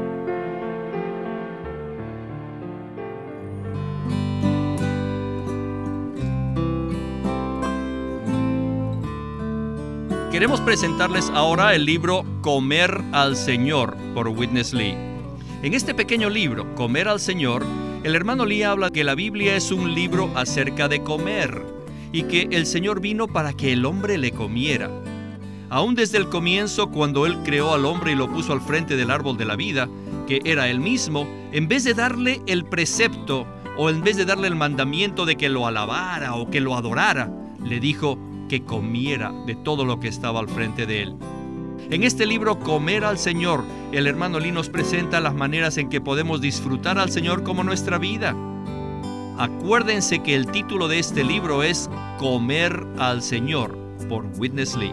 Queremos 10.37 10.61
presentarles 10.61 11.31
ahora 11.31 11.73
el 11.73 11.83
libro 11.83 12.23
Comer 12.41 13.01
al 13.11 13.35
Señor 13.35 13.97
por 14.13 14.27
Witness 14.27 14.71
Lee. 14.71 14.93
En 15.63 15.73
este 15.73 15.95
pequeño 15.95 16.29
libro, 16.29 16.75
Comer 16.75 17.07
al 17.07 17.19
Señor, 17.19 17.65
el 18.03 18.13
hermano 18.13 18.45
Lee 18.45 18.61
habla 18.61 18.91
que 18.91 19.03
la 19.03 19.15
Biblia 19.15 19.55
es 19.55 19.71
un 19.71 19.95
libro 19.95 20.29
acerca 20.35 20.87
de 20.87 21.01
comer 21.01 21.65
y 22.11 22.21
que 22.21 22.49
el 22.51 22.67
Señor 22.67 23.01
vino 23.01 23.27
para 23.27 23.53
que 23.53 23.73
el 23.73 23.83
hombre 23.83 24.19
le 24.19 24.31
comiera. 24.31 24.91
Aún 25.71 25.95
desde 25.95 26.19
el 26.19 26.29
comienzo, 26.29 26.91
cuando 26.91 27.25
Él 27.25 27.39
creó 27.43 27.73
al 27.73 27.85
hombre 27.85 28.11
y 28.11 28.15
lo 28.15 28.31
puso 28.31 28.53
al 28.53 28.61
frente 28.61 28.95
del 28.95 29.09
árbol 29.09 29.37
de 29.37 29.45
la 29.45 29.55
vida, 29.55 29.89
que 30.27 30.41
era 30.45 30.69
Él 30.69 30.79
mismo, 30.79 31.27
en 31.51 31.67
vez 31.67 31.83
de 31.83 31.95
darle 31.95 32.43
el 32.45 32.63
precepto 32.63 33.47
o 33.75 33.89
en 33.89 34.03
vez 34.03 34.17
de 34.17 34.25
darle 34.25 34.49
el 34.49 34.55
mandamiento 34.55 35.25
de 35.25 35.35
que 35.35 35.49
lo 35.49 35.65
alabara 35.65 36.35
o 36.35 36.51
que 36.51 36.61
lo 36.61 36.75
adorara, 36.75 37.31
le 37.65 37.79
dijo, 37.79 38.19
que 38.47 38.63
comiera 38.63 39.31
de 39.45 39.55
todo 39.55 39.85
lo 39.85 39.99
que 39.99 40.07
estaba 40.07 40.39
al 40.39 40.47
frente 40.47 40.85
de 40.85 41.03
él. 41.03 41.15
En 41.89 42.03
este 42.03 42.25
libro 42.25 42.59
Comer 42.59 43.05
al 43.05 43.17
Señor, 43.17 43.63
el 43.91 44.07
hermano 44.07 44.39
Lee 44.39 44.51
nos 44.51 44.69
presenta 44.69 45.21
las 45.21 45.33
maneras 45.33 45.77
en 45.77 45.89
que 45.89 46.01
podemos 46.01 46.41
disfrutar 46.41 46.99
al 46.99 47.11
Señor 47.11 47.43
como 47.43 47.63
nuestra 47.63 47.97
vida. 47.97 48.35
Acuérdense 49.37 50.19
que 50.19 50.35
el 50.35 50.47
título 50.47 50.87
de 50.87 50.99
este 50.99 51.23
libro 51.23 51.63
es 51.63 51.89
Comer 52.17 52.85
al 52.97 53.21
Señor 53.21 53.77
por 54.09 54.25
Witness 54.37 54.75
Lee. 54.75 54.91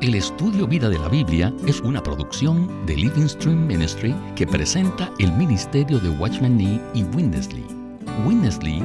El 0.00 0.14
estudio 0.14 0.66
Vida 0.66 0.88
de 0.88 0.98
la 0.98 1.08
Biblia 1.08 1.52
es 1.66 1.80
una 1.80 2.02
producción 2.02 2.86
de 2.86 2.96
Living 2.96 3.26
Stream 3.26 3.66
Ministry 3.66 4.14
que 4.36 4.46
presenta 4.46 5.10
el 5.18 5.32
ministerio 5.32 5.98
de 5.98 6.10
Watchman 6.10 6.56
Nee 6.56 6.80
y 6.94 7.02
Witness 7.02 7.52
Lee. 7.52 7.66
Witness 8.24 8.62
Lee 8.62 8.84